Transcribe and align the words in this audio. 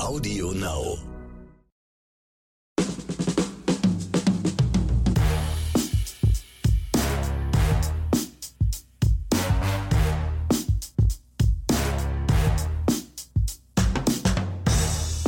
Audio 0.00 0.52
Now. 0.52 1.13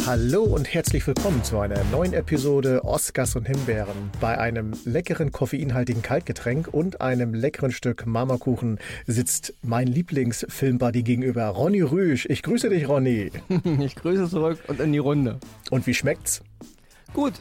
Hallo 0.07 0.45
und 0.45 0.73
herzlich 0.73 1.05
willkommen 1.05 1.43
zu 1.43 1.59
einer 1.59 1.83
neuen 1.91 2.13
Episode 2.13 2.85
Oscars 2.85 3.35
und 3.35 3.49
Himbeeren. 3.49 4.13
Bei 4.21 4.39
einem 4.39 4.73
leckeren 4.85 5.33
koffeinhaltigen 5.33 6.01
Kaltgetränk 6.01 6.69
und 6.73 7.01
einem 7.01 7.35
leckeren 7.35 7.73
Stück 7.73 8.07
Marmorkuchen 8.07 8.79
sitzt 9.09 9.55
mein 9.63 9.89
Lieblingsfilmbuddy 9.89 11.03
gegenüber, 11.03 11.47
Ronny 11.47 11.83
Rüsch. 11.83 12.25
Ich 12.31 12.45
grüße 12.45 12.69
dich, 12.69 12.89
Ronny. 12.89 13.33
Ich 13.81 13.97
grüße 13.97 14.29
zurück 14.29 14.61
und 14.69 14.79
in 14.79 14.93
die 14.93 14.99
Runde. 14.99 15.41
Und 15.73 15.89
wie 15.89 15.95
schmeckt's? 15.95 16.41
Gut. 17.13 17.35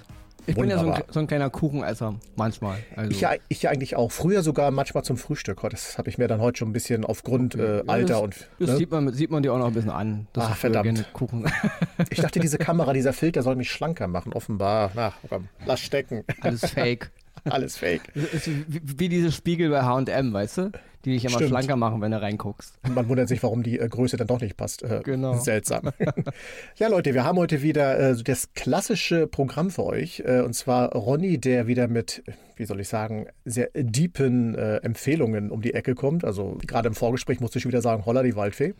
Ich 0.47 0.55
bin 0.55 0.69
ja 0.69 0.77
so 0.77 0.81
ein, 0.81 0.87
Wunderbar. 0.87 1.13
so 1.13 1.19
ein 1.19 1.27
kleiner 1.27 1.49
Kuchenesser, 1.49 2.15
manchmal. 2.35 2.77
Also, 2.95 3.11
Ich 3.11 3.21
ja, 3.21 3.33
ich 3.47 3.63
ja 3.63 3.71
eigentlich 3.71 3.95
auch. 3.95 4.11
Früher 4.11 4.43
sogar 4.43 4.71
manchmal 4.71 5.03
zum 5.03 5.17
Frühstück. 5.17 5.61
Das 5.69 5.97
habe 5.97 6.09
ich 6.09 6.17
mir 6.17 6.27
dann 6.27 6.41
heute 6.41 6.59
schon 6.59 6.69
ein 6.69 6.73
bisschen 6.73 7.05
aufgrund 7.05 7.55
äh, 7.55 7.83
Alter 7.87 8.07
das, 8.07 8.21
und. 8.21 8.35
Das 8.59 8.69
ne? 8.69 8.77
sieht, 8.77 8.91
man, 8.91 9.13
sieht 9.13 9.31
man 9.31 9.43
dir 9.43 9.53
auch 9.53 9.57
noch 9.57 9.67
ein 9.67 9.73
bisschen 9.73 9.91
an. 9.91 10.27
dass 10.33 10.45
früher 10.45 10.55
verdammt. 10.55 11.13
Kuchen. 11.13 11.45
Ich 12.09 12.19
dachte, 12.19 12.39
diese 12.39 12.57
Kamera, 12.57 12.93
dieser 12.93 13.13
Filter 13.13 13.41
soll 13.41 13.55
mich 13.55 13.71
schlanker 13.71 14.07
machen. 14.07 14.33
Offenbar. 14.33 14.91
Na, 14.93 15.13
komm, 15.29 15.47
lass 15.65 15.79
stecken. 15.79 16.23
Alles 16.41 16.69
fake. 16.69 17.11
Alles 17.45 17.77
fake. 17.77 18.01
Wie, 18.13 18.81
wie 18.83 19.09
diese 19.09 19.31
Spiegel 19.31 19.69
bei 19.69 19.83
H&M, 19.83 20.33
weißt 20.33 20.57
du? 20.57 20.71
Die 21.05 21.11
dich 21.11 21.25
immer 21.25 21.35
Stimmt. 21.35 21.49
schlanker 21.49 21.75
machen, 21.75 22.01
wenn 22.01 22.11
du 22.11 22.19
reinguckst. 22.21 22.79
Man 22.93 23.07
wundert 23.07 23.27
sich, 23.27 23.41
warum 23.43 23.61
die 23.61 23.79
äh, 23.79 23.87
Größe 23.87 24.17
dann 24.17 24.27
doch 24.27 24.41
nicht 24.41 24.57
passt. 24.57 24.81
Äh, 24.83 25.01
Genau. 25.03 25.33
Seltsam. 25.37 25.91
ja, 26.77 26.87
Leute, 26.87 27.13
wir 27.13 27.23
haben 27.23 27.37
heute 27.37 27.61
wieder 27.61 27.99
äh, 27.99 28.15
das 28.23 28.53
klassische 28.53 29.27
Programm 29.27 29.69
für 29.69 29.85
euch. 29.85 30.23
Äh, 30.25 30.41
und 30.41 30.53
zwar 30.53 30.93
Ronny, 30.93 31.37
der 31.37 31.67
wieder 31.67 31.87
mit, 31.87 32.23
wie 32.55 32.65
soll 32.65 32.79
ich 32.79 32.87
sagen, 32.87 33.27
sehr 33.45 33.69
deepen 33.75 34.55
äh, 34.55 34.77
Empfehlungen 34.77 35.51
um 35.51 35.61
die 35.61 35.75
Ecke 35.75 35.93
kommt. 35.93 36.25
Also 36.25 36.57
gerade 36.65 36.87
im 36.87 36.95
Vorgespräch 36.95 37.39
musste 37.39 37.59
ich 37.59 37.67
wieder 37.67 37.81
sagen, 37.81 38.05
holla 38.05 38.23
die 38.23 38.35
Waldfee. 38.35 38.73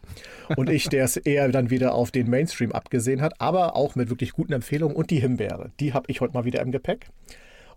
Und 0.57 0.69
ich, 0.69 0.89
der 0.89 1.03
es 1.05 1.17
eher 1.17 1.47
dann 1.49 1.69
wieder 1.69 1.93
auf 1.93 2.09
den 2.09 2.29
Mainstream 2.29 2.71
abgesehen 2.71 3.21
hat, 3.21 3.39
aber 3.39 3.75
auch 3.75 3.95
mit 3.95 4.09
wirklich 4.09 4.31
guten 4.31 4.53
Empfehlungen. 4.53 4.95
Und 4.95 5.11
die 5.11 5.19
Himbeere, 5.19 5.69
die 5.79 5.93
habe 5.93 6.05
ich 6.09 6.21
heute 6.21 6.33
mal 6.33 6.45
wieder 6.45 6.61
im 6.61 6.71
Gepäck. 6.71 7.07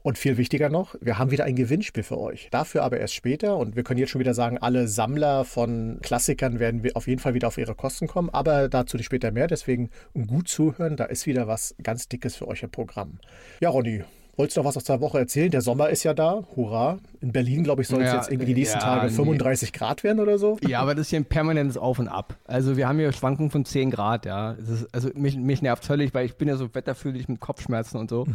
Und 0.02 0.16
viel 0.16 0.36
wichtiger 0.36 0.68
noch, 0.68 0.94
wir 1.00 1.18
haben 1.18 1.30
wieder 1.30 1.44
ein 1.44 1.56
Gewinnspiel 1.56 2.02
für 2.02 2.18
euch. 2.18 2.48
Dafür 2.50 2.82
aber 2.82 2.98
erst 2.98 3.14
später. 3.14 3.56
Und 3.56 3.76
wir 3.76 3.82
können 3.82 3.98
jetzt 3.98 4.10
schon 4.10 4.20
wieder 4.20 4.34
sagen, 4.34 4.58
alle 4.58 4.88
Sammler 4.88 5.44
von 5.44 5.98
Klassikern 6.02 6.60
werden 6.60 6.82
auf 6.94 7.06
jeden 7.06 7.20
Fall 7.20 7.34
wieder 7.34 7.48
auf 7.48 7.58
ihre 7.58 7.74
Kosten 7.74 8.06
kommen. 8.06 8.30
Aber 8.30 8.68
dazu 8.68 8.96
nicht 8.96 9.06
später 9.06 9.30
mehr. 9.32 9.48
Deswegen 9.48 9.90
gut 10.26 10.48
zuhören. 10.48 10.96
Da 10.96 11.04
ist 11.04 11.26
wieder 11.26 11.46
was 11.46 11.74
ganz 11.82 12.08
Dickes 12.08 12.36
für 12.36 12.46
euch 12.48 12.62
im 12.62 12.70
Programm. 12.70 13.18
Ja, 13.60 13.70
Ronny. 13.70 14.04
Wolltest 14.38 14.56
du 14.56 14.60
noch 14.60 14.68
was 14.68 14.76
aus 14.76 14.84
der 14.84 15.00
Woche 15.00 15.18
erzählen? 15.18 15.50
Der 15.50 15.62
Sommer 15.62 15.88
ist 15.88 16.04
ja 16.04 16.14
da. 16.14 16.44
Hurra. 16.54 16.98
In 17.20 17.32
Berlin, 17.32 17.64
glaube 17.64 17.82
ich, 17.82 17.88
soll 17.88 18.02
es 18.02 18.12
Ja, 18.12 18.18
jetzt 18.18 18.30
irgendwie 18.30 18.46
die 18.46 18.54
nächsten 18.54 18.78
ja, 18.78 18.84
Tage 18.84 19.08
nee. 19.08 19.12
35 19.12 19.72
Grad 19.72 20.04
werden 20.04 20.20
oder 20.20 20.38
so. 20.38 20.58
Ja, 20.64 20.80
aber 20.80 20.94
das 20.94 21.06
ist 21.06 21.10
hier 21.10 21.18
ein 21.18 21.24
permanentes 21.24 21.76
Auf 21.76 21.98
und 21.98 22.06
Ab. 22.06 22.36
Also 22.44 22.76
wir 22.76 22.86
haben 22.86 23.00
hier 23.00 23.10
Schwankungen 23.10 23.50
von 23.50 23.64
10 23.64 23.90
Grad, 23.90 24.26
ja. 24.26 24.52
Es 24.52 24.68
ist, 24.68 24.94
also 24.94 25.10
mich, 25.14 25.36
mich 25.36 25.60
nervt 25.60 25.84
völlig, 25.84 26.14
weil 26.14 26.24
ich 26.24 26.36
bin 26.36 26.46
ja 26.46 26.54
so 26.54 26.72
wetterfühlig 26.72 27.28
mit 27.28 27.40
Kopfschmerzen 27.40 27.98
und 27.98 28.10
so. 28.10 28.28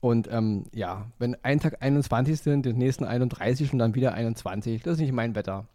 Und 0.00 0.28
ähm, 0.30 0.64
ja, 0.74 1.06
wenn 1.18 1.36
ein 1.42 1.58
Tag 1.60 1.78
21 1.82 2.40
sind, 2.40 2.66
den 2.66 2.76
nächsten 2.78 3.04
31 3.04 3.72
und 3.72 3.78
dann 3.78 3.94
wieder 3.94 4.14
21, 4.14 4.82
das 4.82 4.94
ist 4.94 5.00
nicht 5.00 5.12
mein 5.12 5.34
Wetter. 5.34 5.66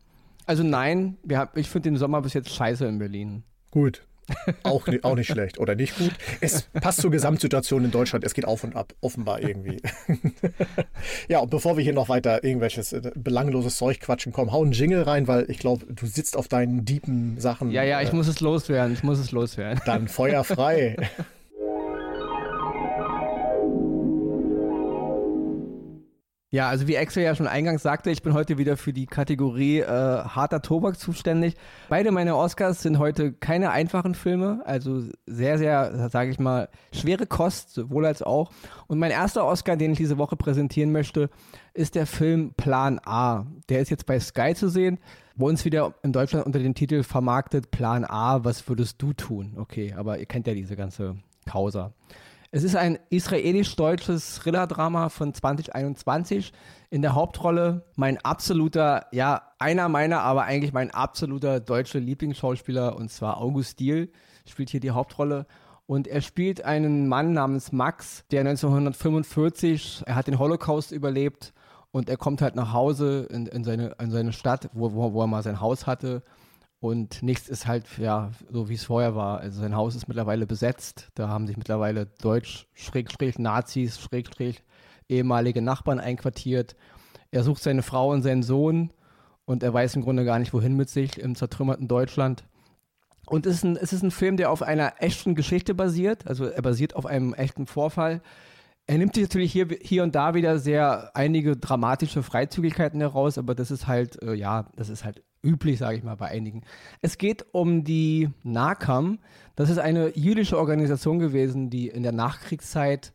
Also 0.46 0.64
nein, 0.64 1.18
wir 1.24 1.38
hab, 1.40 1.58
ich 1.58 1.70
finde 1.70 1.90
den 1.90 1.98
Sommer 1.98 2.22
bis 2.22 2.34
jetzt 2.34 2.50
scheiße 2.50 2.86
in 2.86 3.00
Berlin. 3.00 3.44
Gut. 3.72 4.04
Auch, 4.64 4.88
ni- 4.88 5.04
auch 5.04 5.16
nicht 5.16 5.28
schlecht 5.30 5.60
oder 5.60 5.76
nicht 5.76 5.98
gut. 5.98 6.12
Es 6.40 6.62
passt 6.62 7.02
zur 7.02 7.12
Gesamtsituation 7.12 7.84
in 7.84 7.92
Deutschland. 7.92 8.24
Es 8.24 8.34
geht 8.34 8.46
auf 8.46 8.64
und 8.64 8.76
ab, 8.78 8.94
offenbar 9.02 9.42
irgendwie. 9.42 9.82
ja, 11.28 11.40
und 11.40 11.50
bevor 11.50 11.76
wir 11.76 11.84
hier 11.84 11.92
noch 11.92 12.08
weiter 12.08 12.44
irgendwelches 12.44 12.94
äh, 12.94 13.12
belangloses 13.16 13.76
Zeug 13.78 14.00
quatschen, 14.00 14.32
komm, 14.32 14.52
hau 14.54 14.62
einen 14.64 14.72
Jingle 14.72 15.02
rein, 15.04 15.28
weil 15.28 15.50
ich 15.50 15.60
glaube, 15.60 15.86
du 15.92 16.06
sitzt 16.06 16.38
auf 16.38 16.48
deinen 16.48 16.86
deepen 16.86 17.40
Sachen. 17.40 17.72
Ja, 17.72 17.84
ja, 17.84 18.02
ich 18.02 18.14
äh, 18.14 18.16
muss 18.16 18.28
es 18.28 18.40
loswerden, 18.40 18.94
ich 18.94 19.04
muss 19.04 19.20
es 19.20 19.32
loswerden. 19.32 19.82
Dann 19.86 20.08
Feuer 20.08 20.44
Ja, 26.54 26.68
also 26.68 26.86
wie 26.86 26.98
Axel 26.98 27.24
ja 27.24 27.34
schon 27.34 27.48
eingangs 27.48 27.82
sagte, 27.82 28.12
ich 28.12 28.24
bin 28.24 28.34
heute 28.34 28.58
wieder 28.58 28.76
für 28.76 28.92
die 28.92 29.06
Kategorie 29.06 29.80
äh, 29.80 29.88
harter 29.88 30.62
Tobak 30.62 31.00
zuständig. 31.00 31.56
Beide 31.88 32.12
meine 32.12 32.36
Oscars 32.36 32.82
sind 32.82 33.00
heute 33.00 33.32
keine 33.32 33.72
einfachen 33.72 34.16
Filme, 34.16 34.62
also 34.66 35.02
sehr, 35.26 35.58
sehr, 35.58 36.10
sage 36.10 36.30
ich 36.30 36.40
mal, 36.40 36.68
schwere 36.92 37.26
Kost, 37.26 37.74
sowohl 37.74 38.06
als 38.06 38.22
auch. 38.22 38.52
Und 38.88 39.00
mein 39.00 39.12
erster 39.12 39.46
Oscar, 39.46 39.78
den 39.78 39.94
ich 39.94 39.98
diese 39.98 40.18
Woche 40.18 40.36
präsentieren 40.36 40.92
möchte, 40.92 41.30
ist 41.74 41.96
der 41.96 42.06
Film 42.06 42.54
Plan 42.58 43.00
A. 43.06 43.46
Der 43.70 43.80
ist 43.80 43.90
jetzt 43.90 44.06
bei 44.06 44.20
Sky 44.20 44.54
zu 44.54 44.68
sehen, 44.68 45.00
bei 45.38 45.46
uns 45.46 45.64
wieder 45.64 45.94
in 46.04 46.12
Deutschland 46.12 46.46
unter 46.46 46.60
dem 46.60 46.76
Titel 46.76 47.04
vermarktet 47.04 47.72
Plan 47.72 48.04
A, 48.04 48.44
was 48.44 48.68
würdest 48.68 49.02
du 49.02 49.14
tun? 49.14 49.54
Okay, 49.56 49.94
aber 49.96 50.20
ihr 50.20 50.26
kennt 50.26 50.48
ja 50.48 50.54
diese 50.54 50.76
ganze 50.76 51.16
Causa. 51.46 51.94
Es 52.54 52.64
ist 52.64 52.76
ein 52.76 53.00
israelisch-deutsches 53.10 54.40
Thriller-Drama 54.40 55.08
von 55.08 55.34
2021. 55.34 56.52
In 56.90 57.02
der 57.02 57.16
Hauptrolle 57.16 57.86
mein 57.96 58.18
absoluter, 58.18 59.06
ja, 59.14 59.54
einer 59.58 59.88
meiner, 59.88 60.20
aber 60.20 60.44
eigentlich 60.44 60.74
mein 60.74 60.92
absoluter 60.92 61.62
deutscher 61.62 62.02
Lieblingsschauspieler, 62.02 62.98
und 62.98 63.10
zwar 63.10 63.38
August 63.38 63.80
Diehl, 63.80 64.12
spielt 64.46 64.70
hier 64.70 64.82
die 64.82 64.92
Hauptrolle. 64.92 65.46
Und 65.86 66.10
er 66.10 66.20
spielt 66.20 66.66
einen 66.66 67.08
Mann 67.08 67.32
namens 67.32 67.72
Max, 67.72 68.26
der 68.32 68.42
1945, 68.42 70.04
er 70.06 70.16
hat 70.16 70.28
den 70.28 70.38
Holocaust 70.38 70.92
überlebt 70.92 71.54
und 71.92 72.10
er 72.10 72.18
kommt 72.18 72.42
halt 72.42 72.56
nach 72.56 72.74
Hause 72.74 73.30
in, 73.32 73.48
in, 73.48 73.64
seine, 73.64 73.96
in 73.98 74.12
seine 74.12 74.34
Stadt, 74.34 74.70
wo, 74.74 74.92
wo, 74.92 75.14
wo 75.14 75.22
er 75.22 75.28
mal 75.28 75.42
sein 75.42 75.62
Haus 75.62 75.88
hatte. 75.88 76.22
Und 76.82 77.22
nichts 77.22 77.48
ist 77.48 77.68
halt, 77.68 77.86
ja, 78.00 78.32
so 78.50 78.68
wie 78.68 78.74
es 78.74 78.86
vorher 78.86 79.16
war. 79.16 79.40
Also 79.40 79.62
sein 79.62 79.76
Haus 79.76 79.96
ist 79.96 80.08
mittlerweile 80.08 80.48
besetzt. 80.48 81.10
Da 81.14 81.28
haben 81.28 81.46
sich 81.46 81.56
mittlerweile 81.56 82.08
Deutsch, 82.08 82.68
Schrägstrich, 82.74 83.38
Nazis, 83.38 84.02
Schrägstrich, 84.02 84.64
ehemalige 85.08 85.62
Nachbarn 85.62 86.00
einquartiert. 86.00 86.76
Er 87.30 87.44
sucht 87.44 87.62
seine 87.62 87.84
Frau 87.84 88.10
und 88.10 88.24
seinen 88.24 88.42
Sohn 88.42 88.92
und 89.46 89.62
er 89.62 89.72
weiß 89.72 89.96
im 89.96 90.02
Grunde 90.02 90.26
gar 90.26 90.40
nicht, 90.40 90.54
wohin 90.54 90.76
mit 90.76 90.90
sich 90.90 91.20
im 91.20 91.36
zertrümmerten 91.36 91.88
Deutschland. 91.88 92.46
Und 93.28 93.46
es 93.46 93.58
ist, 93.58 93.64
ein, 93.64 93.78
es 93.78 93.94
ist 93.94 94.02
ein 94.02 94.10
Film, 94.10 94.36
der 94.36 94.50
auf 94.50 94.64
einer 94.64 94.94
echten 94.98 95.36
Geschichte 95.36 95.76
basiert. 95.76 96.26
Also 96.26 96.46
er 96.46 96.64
basiert 96.64 96.96
auf 96.96 97.06
einem 97.06 97.36
echten 97.36 97.68
Vorfall. 97.68 98.24
Er 98.88 98.98
nimmt 98.98 99.14
sich 99.14 99.26
natürlich 99.26 99.52
hier, 99.52 99.68
hier 99.84 100.02
und 100.02 100.16
da 100.16 100.34
wieder 100.34 100.58
sehr 100.58 101.16
einige 101.16 101.56
dramatische 101.56 102.24
Freizügigkeiten 102.24 103.00
heraus, 103.02 103.38
aber 103.38 103.54
das 103.54 103.70
ist 103.70 103.86
halt, 103.86 104.20
äh, 104.24 104.34
ja, 104.34 104.66
das 104.76 104.90
ist 104.90 105.06
halt 105.06 105.22
üblich, 105.44 105.80
sage 105.80 105.98
ich 105.98 106.04
mal, 106.04 106.16
bei 106.16 106.28
einigen. 106.28 106.64
Es 107.02 107.18
geht 107.18 107.46
um 107.52 107.84
die 107.84 108.30
NAKAM. 108.44 109.20
Das 109.56 109.70
ist 109.70 109.80
eine 109.80 110.18
jüdische 110.18 110.58
Organisation 110.58 111.20
gewesen, 111.20 111.70
die 111.70 111.88
in 111.88 112.04
der 112.04 112.12
Nachkriegszeit 112.14 113.14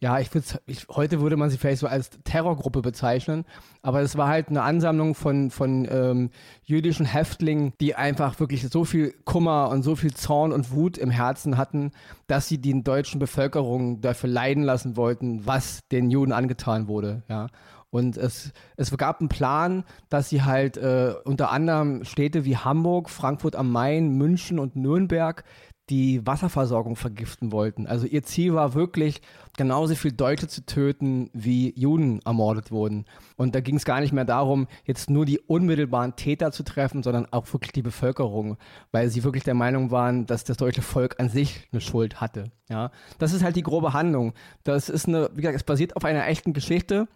ja, 0.00 0.18
ich 0.20 0.32
würde 0.32 0.46
ich, 0.66 0.86
heute 0.88 1.20
würde 1.20 1.36
man 1.36 1.50
sie 1.50 1.58
vielleicht 1.58 1.80
so 1.80 1.86
als 1.86 2.10
Terrorgruppe 2.22 2.82
bezeichnen, 2.82 3.44
aber 3.82 4.00
es 4.00 4.16
war 4.16 4.28
halt 4.28 4.48
eine 4.48 4.62
Ansammlung 4.62 5.14
von, 5.14 5.50
von 5.50 5.88
ähm, 5.90 6.30
jüdischen 6.62 7.06
Häftlingen, 7.06 7.72
die 7.80 7.94
einfach 7.96 8.38
wirklich 8.38 8.68
so 8.68 8.84
viel 8.84 9.12
Kummer 9.24 9.70
und 9.70 9.82
so 9.82 9.96
viel 9.96 10.14
Zorn 10.14 10.52
und 10.52 10.70
Wut 10.70 10.98
im 10.98 11.10
Herzen 11.10 11.56
hatten, 11.56 11.90
dass 12.28 12.48
sie 12.48 12.58
die 12.58 12.82
deutschen 12.82 13.18
Bevölkerung 13.18 14.00
dafür 14.00 14.30
leiden 14.30 14.62
lassen 14.62 14.96
wollten, 14.96 15.46
was 15.46 15.80
den 15.90 16.10
Juden 16.10 16.32
angetan 16.32 16.86
wurde, 16.86 17.22
ja. 17.28 17.48
Und 17.90 18.16
es, 18.16 18.52
es 18.76 18.94
gab 18.96 19.20
einen 19.20 19.28
Plan, 19.28 19.84
dass 20.10 20.28
sie 20.28 20.42
halt 20.42 20.76
äh, 20.76 21.14
unter 21.24 21.50
anderem 21.50 22.04
Städte 22.04 22.44
wie 22.44 22.56
Hamburg, 22.56 23.08
Frankfurt 23.08 23.56
am 23.56 23.72
Main, 23.72 24.10
München 24.10 24.58
und 24.58 24.76
Nürnberg 24.76 25.44
die 25.90 26.26
Wasserversorgung 26.26 26.96
vergiften 26.96 27.52
wollten. 27.52 27.86
Also 27.86 28.06
ihr 28.06 28.22
Ziel 28.22 28.54
war 28.54 28.74
wirklich, 28.74 29.22
genauso 29.56 29.94
viel 29.94 30.12
Deutsche 30.12 30.46
zu 30.46 30.64
töten, 30.66 31.30
wie 31.32 31.72
Juden 31.78 32.20
ermordet 32.24 32.70
wurden. 32.70 33.06
Und 33.36 33.54
da 33.54 33.60
ging 33.60 33.76
es 33.76 33.84
gar 33.84 34.00
nicht 34.00 34.12
mehr 34.12 34.24
darum, 34.24 34.68
jetzt 34.84 35.08
nur 35.08 35.24
die 35.24 35.40
unmittelbaren 35.40 36.14
Täter 36.16 36.52
zu 36.52 36.62
treffen, 36.62 37.02
sondern 37.02 37.26
auch 37.32 37.50
wirklich 37.52 37.72
die 37.72 37.82
Bevölkerung, 37.82 38.58
weil 38.92 39.08
sie 39.08 39.24
wirklich 39.24 39.44
der 39.44 39.54
Meinung 39.54 39.90
waren, 39.90 40.26
dass 40.26 40.44
das 40.44 40.58
deutsche 40.58 40.82
Volk 40.82 41.18
an 41.18 41.30
sich 41.30 41.68
eine 41.72 41.80
Schuld 41.80 42.20
hatte. 42.20 42.50
Ja, 42.68 42.90
das 43.18 43.32
ist 43.32 43.42
halt 43.42 43.56
die 43.56 43.62
grobe 43.62 43.94
Handlung. 43.94 44.34
Das 44.64 44.90
ist 44.90 45.08
eine, 45.08 45.30
wie 45.32 45.40
gesagt, 45.40 45.56
es 45.56 45.64
basiert 45.64 45.96
auf 45.96 46.04
einer 46.04 46.26
echten 46.26 46.52
Geschichte. 46.52 47.08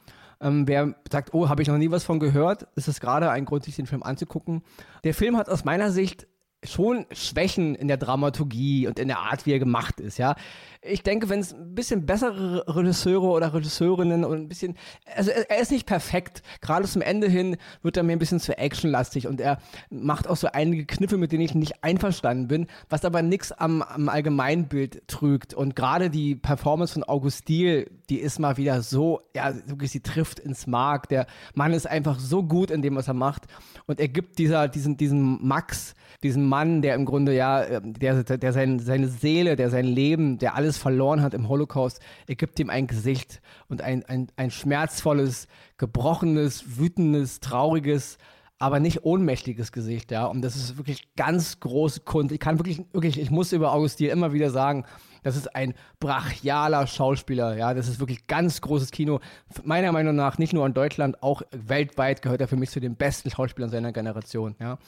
Ähm, 0.42 0.66
wer 0.66 0.94
sagt, 1.10 1.32
oh, 1.32 1.48
habe 1.48 1.62
ich 1.62 1.68
noch 1.68 1.78
nie 1.78 1.90
was 1.90 2.04
von 2.04 2.20
gehört, 2.20 2.66
ist 2.74 2.88
es 2.88 3.00
gerade 3.00 3.30
ein 3.30 3.44
Grund, 3.44 3.64
sich 3.64 3.76
den 3.76 3.86
Film 3.86 4.02
anzugucken. 4.02 4.62
Der 5.04 5.14
Film 5.14 5.36
hat 5.36 5.48
aus 5.48 5.64
meiner 5.64 5.90
Sicht 5.90 6.26
schon 6.64 7.06
Schwächen 7.10 7.74
in 7.74 7.88
der 7.88 7.96
Dramaturgie 7.96 8.86
und 8.86 8.98
in 8.98 9.08
der 9.08 9.18
Art, 9.18 9.46
wie 9.46 9.52
er 9.52 9.58
gemacht 9.58 10.00
ist, 10.00 10.18
ja. 10.18 10.36
Ich 10.80 11.02
denke, 11.02 11.28
wenn 11.28 11.40
es 11.40 11.52
ein 11.52 11.74
bisschen 11.74 12.06
bessere 12.06 12.64
Regisseure 12.66 13.26
oder 13.26 13.54
Regisseurinnen 13.54 14.24
und 14.24 14.36
ein 14.36 14.48
bisschen, 14.48 14.76
also 15.16 15.30
er, 15.30 15.60
ist 15.60 15.70
nicht 15.70 15.86
perfekt. 15.86 16.42
Gerade 16.60 16.86
zum 16.86 17.02
Ende 17.02 17.28
hin 17.28 17.56
wird 17.82 17.96
er 17.96 18.02
mir 18.02 18.12
ein 18.12 18.18
bisschen 18.18 18.40
zu 18.40 18.56
actionlastig 18.58 19.26
und 19.26 19.40
er 19.40 19.58
macht 19.90 20.28
auch 20.28 20.36
so 20.36 20.48
einige 20.52 20.86
Kniffe, 20.86 21.18
mit 21.18 21.32
denen 21.32 21.42
ich 21.42 21.54
nicht 21.54 21.84
einverstanden 21.84 22.48
bin, 22.48 22.66
was 22.88 23.04
aber 23.04 23.22
nichts 23.22 23.52
am, 23.52 23.82
am 23.82 24.08
Allgemeinbild 24.08 25.06
trügt. 25.08 25.54
Und 25.54 25.76
gerade 25.76 26.10
die 26.10 26.34
Performance 26.34 26.94
von 26.94 27.04
August 27.04 27.48
Diel, 27.48 27.90
die 28.12 28.20
ist 28.20 28.38
mal 28.38 28.58
wieder 28.58 28.82
so, 28.82 29.22
ja, 29.34 29.54
wirklich, 29.64 29.90
sie 29.90 30.00
trifft 30.00 30.38
ins 30.38 30.66
Mark. 30.66 31.08
Der 31.08 31.26
Mann 31.54 31.72
ist 31.72 31.86
einfach 31.86 32.18
so 32.18 32.42
gut 32.42 32.70
in 32.70 32.82
dem, 32.82 32.94
was 32.94 33.08
er 33.08 33.14
macht. 33.14 33.46
Und 33.86 34.00
er 34.00 34.08
gibt 34.08 34.38
dieser, 34.38 34.68
diesen, 34.68 34.98
diesen 34.98 35.38
Max, 35.42 35.94
diesen 36.22 36.46
Mann, 36.46 36.82
der 36.82 36.94
im 36.94 37.06
Grunde 37.06 37.34
ja, 37.34 37.64
ähm, 37.64 37.94
der, 37.94 38.22
der 38.22 38.52
sein, 38.52 38.80
seine 38.80 39.08
Seele, 39.08 39.56
der 39.56 39.70
sein 39.70 39.86
Leben, 39.86 40.36
der 40.36 40.56
alles 40.56 40.76
verloren 40.76 41.22
hat 41.22 41.32
im 41.32 41.48
Holocaust, 41.48 42.00
er 42.26 42.34
gibt 42.34 42.60
ihm 42.60 42.68
ein 42.68 42.86
Gesicht 42.86 43.40
und 43.70 43.80
ein, 43.80 44.04
ein, 44.04 44.28
ein 44.36 44.50
schmerzvolles, 44.50 45.48
gebrochenes, 45.78 46.76
wütendes, 46.78 47.40
trauriges, 47.40 48.18
aber 48.62 48.78
nicht 48.78 49.04
ohnmächtiges 49.04 49.72
Gesicht, 49.72 50.12
ja. 50.12 50.24
Und 50.26 50.40
das 50.42 50.54
ist 50.54 50.76
wirklich 50.78 51.16
ganz 51.16 51.58
große 51.58 52.02
Kunst. 52.02 52.30
Ich 52.30 52.38
kann 52.38 52.60
wirklich, 52.60 52.80
wirklich, 52.92 53.18
ich 53.18 53.28
muss 53.28 53.50
über 53.50 53.72
Augustin 53.72 54.08
immer 54.08 54.32
wieder 54.32 54.50
sagen, 54.50 54.84
das 55.24 55.34
ist 55.34 55.52
ein 55.56 55.74
brachialer 55.98 56.86
Schauspieler, 56.86 57.56
ja. 57.56 57.74
Das 57.74 57.88
ist 57.88 57.98
wirklich 57.98 58.28
ganz 58.28 58.60
großes 58.60 58.92
Kino. 58.92 59.18
Meiner 59.64 59.90
Meinung 59.90 60.14
nach 60.14 60.38
nicht 60.38 60.52
nur 60.52 60.64
in 60.64 60.74
Deutschland, 60.74 61.24
auch 61.24 61.42
weltweit 61.50 62.22
gehört 62.22 62.40
er 62.40 62.46
für 62.46 62.54
mich 62.54 62.70
zu 62.70 62.78
den 62.78 62.94
besten 62.94 63.32
Schauspielern 63.32 63.68
seiner 63.68 63.90
Generation, 63.90 64.54
ja. 64.60 64.78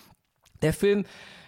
Der 0.63 0.73
Film 0.73 1.05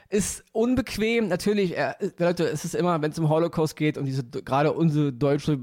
ist 0.09 0.45
unbequem. 0.53 1.29
Natürlich, 1.29 1.77
äh, 1.77 1.95
Leute, 2.19 2.45
es 2.45 2.65
ist 2.65 2.75
immer, 2.75 3.01
wenn 3.03 3.11
es 3.11 3.19
um 3.19 3.29
Holocaust 3.29 3.77
geht 3.77 3.99
und 3.99 4.05
diese 4.05 4.25
gerade 4.25 4.73
unsere 4.73 5.13
deutsche 5.13 5.59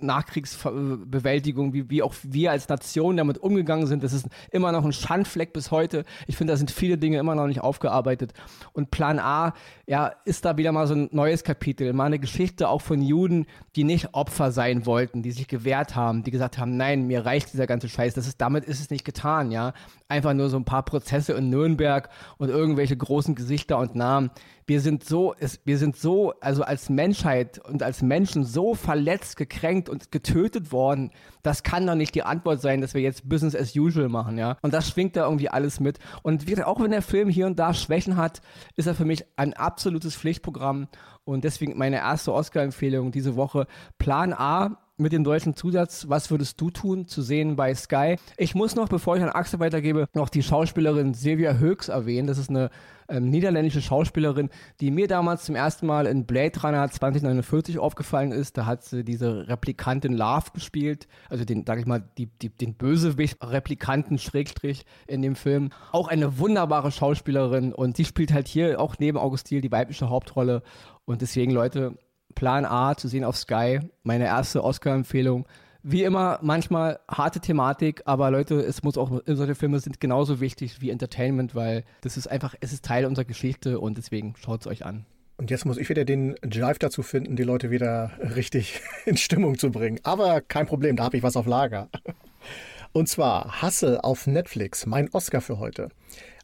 Nachkriegsbewältigung, 0.00 1.72
wie, 1.72 1.90
wie 1.90 2.02
auch 2.02 2.14
wir 2.22 2.52
als 2.52 2.68
Nation 2.68 3.16
damit 3.16 3.38
umgegangen 3.38 3.86
sind, 3.86 4.04
das 4.04 4.12
ist 4.12 4.26
immer 4.50 4.72
noch 4.72 4.84
ein 4.84 4.92
Schandfleck 4.92 5.52
bis 5.52 5.70
heute. 5.70 6.04
Ich 6.26 6.36
finde, 6.36 6.52
da 6.52 6.56
sind 6.56 6.70
viele 6.70 6.98
Dinge 6.98 7.18
immer 7.18 7.34
noch 7.34 7.46
nicht 7.46 7.60
aufgearbeitet. 7.60 8.32
Und 8.72 8.90
Plan 8.90 9.18
A, 9.18 9.54
ja, 9.86 10.12
ist 10.24 10.44
da 10.44 10.56
wieder 10.56 10.72
mal 10.72 10.86
so 10.86 10.94
ein 10.94 11.08
neues 11.12 11.42
Kapitel, 11.42 11.92
mal 11.92 12.04
eine 12.04 12.18
Geschichte 12.18 12.68
auch 12.68 12.82
von 12.82 13.02
Juden, 13.02 13.46
die 13.74 13.84
nicht 13.84 14.14
Opfer 14.14 14.52
sein 14.52 14.86
wollten, 14.86 15.22
die 15.22 15.32
sich 15.32 15.48
gewehrt 15.48 15.96
haben, 15.96 16.22
die 16.22 16.30
gesagt 16.30 16.58
haben, 16.58 16.76
nein, 16.76 17.06
mir 17.06 17.24
reicht 17.24 17.52
dieser 17.52 17.66
ganze 17.66 17.88
Scheiß. 17.88 18.14
Das 18.14 18.26
ist, 18.26 18.40
damit 18.40 18.64
ist 18.64 18.80
es 18.80 18.90
nicht 18.90 19.04
getan, 19.04 19.50
ja. 19.50 19.72
Einfach 20.10 20.32
nur 20.32 20.48
so 20.48 20.56
ein 20.56 20.64
paar 20.64 20.84
Prozesse 20.84 21.34
in 21.34 21.50
Nürnberg 21.50 22.08
und 22.38 22.48
irgendwelche 22.48 22.96
großen 22.96 23.34
Gesichter 23.34 23.78
und 23.78 23.94
Namen. 23.94 24.30
Wir 24.66 24.80
sind 24.80 25.04
so, 25.04 25.34
wir 25.66 25.76
sind 25.76 25.96
so, 25.96 26.32
also 26.40 26.62
als 26.62 26.88
Menschheit 26.88 27.58
und 27.58 27.82
als 27.82 28.00
Menschen 28.00 28.44
so 28.44 28.74
verletzt, 28.74 29.36
gekränkt 29.36 29.90
und 29.90 30.10
getötet 30.10 30.72
worden. 30.72 31.10
Das 31.42 31.62
kann 31.62 31.86
doch 31.86 31.94
nicht 31.94 32.14
die 32.14 32.22
Antwort 32.22 32.62
sein, 32.62 32.80
dass 32.80 32.94
wir 32.94 33.02
jetzt 33.02 33.28
Business 33.28 33.54
as 33.54 33.76
usual 33.76 34.08
machen, 34.08 34.38
ja. 34.38 34.56
Und 34.62 34.72
das 34.72 34.88
schwingt 34.88 35.14
da 35.14 35.24
irgendwie 35.24 35.50
alles 35.50 35.78
mit. 35.78 35.98
Und 36.22 36.46
auch 36.64 36.80
wenn 36.80 36.90
der 36.90 37.02
Film 37.02 37.28
hier 37.28 37.46
und 37.46 37.58
da 37.58 37.74
Schwächen 37.74 38.16
hat, 38.16 38.40
ist 38.76 38.86
er 38.86 38.94
für 38.94 39.04
mich 39.04 39.26
ein 39.36 39.52
absolutes 39.52 40.16
Pflichtprogramm. 40.16 40.88
Und 41.24 41.44
deswegen 41.44 41.76
meine 41.76 41.96
erste 41.96 42.32
Oscar-Empfehlung 42.32 43.12
diese 43.12 43.36
Woche. 43.36 43.66
Plan 43.98 44.32
A 44.32 44.87
mit 44.98 45.12
dem 45.12 45.24
deutschen 45.24 45.54
Zusatz, 45.54 46.06
was 46.08 46.30
würdest 46.30 46.60
du 46.60 46.70
tun, 46.70 47.06
zu 47.06 47.22
sehen 47.22 47.56
bei 47.56 47.74
Sky. 47.74 48.16
Ich 48.36 48.54
muss 48.54 48.74
noch, 48.74 48.88
bevor 48.88 49.16
ich 49.16 49.22
an 49.22 49.28
Axel 49.28 49.60
weitergebe, 49.60 50.08
noch 50.14 50.28
die 50.28 50.42
Schauspielerin 50.42 51.14
Silvia 51.14 51.54
Höchs 51.54 51.88
erwähnen. 51.88 52.26
Das 52.26 52.38
ist 52.38 52.50
eine 52.50 52.70
ähm, 53.08 53.30
niederländische 53.30 53.80
Schauspielerin, 53.80 54.50
die 54.80 54.90
mir 54.90 55.08
damals 55.08 55.44
zum 55.44 55.54
ersten 55.54 55.86
Mal 55.86 56.06
in 56.06 56.26
Blade 56.26 56.60
Runner 56.60 56.90
2049 56.90 57.78
aufgefallen 57.78 58.32
ist. 58.32 58.58
Da 58.58 58.66
hat 58.66 58.84
sie 58.84 59.04
diese 59.04 59.48
Replikantin 59.48 60.12
Love 60.12 60.50
gespielt, 60.52 61.08
also 61.30 61.44
den, 61.44 61.64
sag 61.66 61.78
ich 61.78 61.86
mal, 61.86 62.02
die, 62.18 62.26
die, 62.26 62.50
den 62.50 62.74
Bösewicht-Replikanten 62.74 64.18
Schrägstrich 64.18 64.84
in 65.06 65.22
dem 65.22 65.36
Film. 65.36 65.70
Auch 65.92 66.08
eine 66.08 66.38
wunderbare 66.38 66.90
Schauspielerin 66.90 67.72
und 67.72 67.96
sie 67.96 68.04
spielt 68.04 68.32
halt 68.32 68.48
hier 68.48 68.80
auch 68.80 68.96
neben 68.98 69.18
Augustil 69.18 69.60
die 69.60 69.72
weibliche 69.72 70.10
Hauptrolle. 70.10 70.62
Und 71.04 71.22
deswegen, 71.22 71.52
Leute, 71.52 71.96
Plan 72.34 72.64
A 72.64 72.96
zu 72.96 73.08
sehen 73.08 73.24
auf 73.24 73.36
Sky. 73.36 73.80
Meine 74.02 74.26
erste 74.26 74.62
Oscar-Empfehlung. 74.62 75.46
Wie 75.82 76.02
immer, 76.02 76.38
manchmal 76.42 76.98
harte 77.08 77.40
Thematik, 77.40 78.02
aber 78.04 78.30
Leute, 78.30 78.56
es 78.56 78.82
muss 78.82 78.98
auch, 78.98 79.22
solche 79.26 79.54
Filme 79.54 79.78
sind 79.78 80.00
genauso 80.00 80.40
wichtig 80.40 80.80
wie 80.80 80.90
Entertainment, 80.90 81.54
weil 81.54 81.84
das 82.02 82.16
ist 82.16 82.26
einfach, 82.26 82.54
es 82.60 82.72
ist 82.72 82.84
Teil 82.84 83.06
unserer 83.06 83.24
Geschichte 83.24 83.78
und 83.80 83.96
deswegen 83.96 84.34
schaut 84.36 84.62
es 84.62 84.66
euch 84.66 84.84
an. 84.84 85.06
Und 85.36 85.52
jetzt 85.52 85.64
muss 85.64 85.78
ich 85.78 85.88
wieder 85.88 86.04
den 86.04 86.34
Jive 86.44 86.80
dazu 86.80 87.02
finden, 87.02 87.36
die 87.36 87.44
Leute 87.44 87.70
wieder 87.70 88.10
richtig 88.34 88.80
in 89.06 89.16
Stimmung 89.16 89.56
zu 89.56 89.70
bringen. 89.70 90.00
Aber 90.02 90.40
kein 90.40 90.66
Problem, 90.66 90.96
da 90.96 91.04
habe 91.04 91.16
ich 91.16 91.22
was 91.22 91.36
auf 91.36 91.46
Lager. 91.46 91.88
Und 92.92 93.08
zwar 93.08 93.62
Hustle 93.62 94.02
auf 94.02 94.26
Netflix, 94.26 94.84
mein 94.84 95.08
Oscar 95.12 95.40
für 95.40 95.58
heute. 95.60 95.90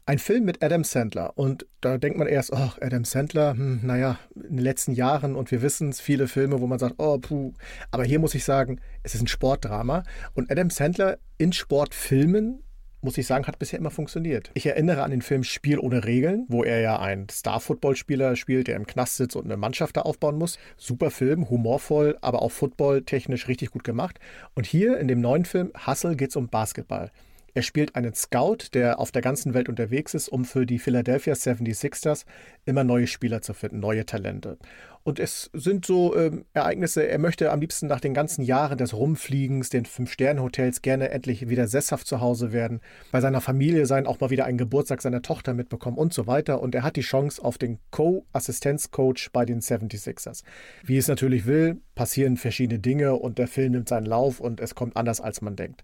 Ein 0.07 0.19
Film 0.19 0.45
mit 0.45 0.63
Adam 0.63 0.83
Sandler. 0.83 1.33
Und 1.35 1.65
da 1.81 1.97
denkt 1.97 2.19
man 2.19 2.27
erst, 2.27 2.53
ach, 2.53 2.77
Adam 2.79 3.05
Sandler, 3.05 3.53
hm, 3.53 3.79
naja, 3.81 4.19
in 4.35 4.57
den 4.57 4.59
letzten 4.59 4.91
Jahren 4.91 5.35
und 5.35 5.49
wir 5.49 5.63
wissen 5.63 5.89
es, 5.89 5.99
viele 5.99 6.27
Filme, 6.27 6.61
wo 6.61 6.67
man 6.67 6.77
sagt, 6.77 6.95
oh, 6.99 7.17
puh. 7.17 7.53
Aber 7.89 8.03
hier 8.03 8.19
muss 8.19 8.35
ich 8.35 8.43
sagen, 8.43 8.79
es 9.01 9.15
ist 9.15 9.21
ein 9.21 9.27
Sportdrama. 9.27 10.03
Und 10.35 10.51
Adam 10.51 10.69
Sandler 10.69 11.17
in 11.39 11.53
Sportfilmen 11.53 12.61
muss 13.01 13.17
ich 13.17 13.25
sagen, 13.25 13.47
hat 13.47 13.57
bisher 13.57 13.79
immer 13.79 13.89
funktioniert. 13.89 14.51
Ich 14.53 14.67
erinnere 14.67 15.03
an 15.03 15.11
den 15.11 15.23
Film 15.23 15.43
Spiel 15.43 15.79
ohne 15.79 16.05
Regeln, 16.05 16.45
wo 16.49 16.63
er 16.63 16.81
ja 16.81 16.99
einen 16.99 17.27
Star-Footballspieler 17.29 18.35
spielt, 18.35 18.67
der 18.67 18.75
im 18.75 18.85
Knast 18.85 19.17
sitzt 19.17 19.35
und 19.35 19.45
eine 19.45 19.57
Mannschaft 19.57 19.97
da 19.97 20.01
aufbauen 20.01 20.37
muss. 20.37 20.59
Super 20.77 21.09
Film, 21.09 21.49
humorvoll, 21.49 22.15
aber 22.21 22.43
auch 22.43 22.51
footballtechnisch 22.51 23.47
richtig 23.47 23.71
gut 23.71 23.83
gemacht. 23.83 24.19
Und 24.53 24.67
hier 24.67 24.99
in 24.99 25.07
dem 25.07 25.21
neuen 25.21 25.45
Film 25.45 25.71
Hustle 25.87 26.15
geht 26.15 26.29
es 26.29 26.35
um 26.35 26.47
Basketball. 26.47 27.11
Er 27.55 27.61
spielt 27.61 27.95
einen 27.95 28.13
Scout, 28.13 28.73
der 28.73 28.99
auf 28.99 29.13
der 29.13 29.21
ganzen 29.21 29.53
Welt 29.53 29.69
unterwegs 29.69 30.13
ist, 30.13 30.27
um 30.27 30.43
für 30.43 30.65
die 30.65 30.77
Philadelphia 30.77 31.33
76ers 31.33 32.25
immer 32.65 32.83
neue 32.83 33.07
Spieler 33.07 33.41
zu 33.41 33.53
finden, 33.53 33.79
neue 33.79 34.05
Talente. 34.05 34.57
Und 35.03 35.19
es 35.19 35.51
sind 35.53 35.85
so 35.85 36.17
ähm, 36.17 36.43
Ereignisse, 36.51 37.07
er 37.07 37.17
möchte 37.17 37.51
am 37.51 37.61
liebsten 37.61 37.87
nach 37.87 38.01
den 38.01 38.13
ganzen 38.13 38.43
Jahren 38.43 38.77
des 38.77 38.93
Rumfliegens, 38.93 39.69
den 39.69 39.85
Fünf-Sterne-Hotels 39.85 40.81
gerne 40.81 41.11
endlich 41.11 41.47
wieder 41.47 41.67
sesshaft 41.67 42.07
zu 42.07 42.19
Hause 42.19 42.51
werden, 42.51 42.81
bei 43.13 43.21
seiner 43.21 43.39
Familie 43.39 43.85
sein, 43.85 44.05
auch 44.05 44.19
mal 44.19 44.31
wieder 44.31 44.43
einen 44.43 44.57
Geburtstag 44.57 45.01
seiner 45.01 45.21
Tochter 45.21 45.53
mitbekommen 45.53 45.97
und 45.97 46.13
so 46.13 46.27
weiter. 46.27 46.59
Und 46.59 46.75
er 46.75 46.83
hat 46.83 46.97
die 46.97 47.01
Chance 47.01 47.41
auf 47.41 47.57
den 47.57 47.79
Co-Assistenzcoach 47.91 49.29
bei 49.31 49.45
den 49.45 49.61
76ers. 49.61 50.43
Wie 50.83 50.97
es 50.97 51.07
natürlich 51.07 51.45
will, 51.45 51.77
passieren 51.93 52.35
verschiedene 52.35 52.79
Dinge 52.79 53.15
und 53.15 53.37
der 53.37 53.47
Film 53.47 53.71
nimmt 53.71 53.87
seinen 53.87 54.07
Lauf 54.07 54.41
und 54.41 54.59
es 54.59 54.75
kommt 54.75 54.97
anders, 54.97 55.21
als 55.21 55.41
man 55.41 55.55
denkt. 55.55 55.83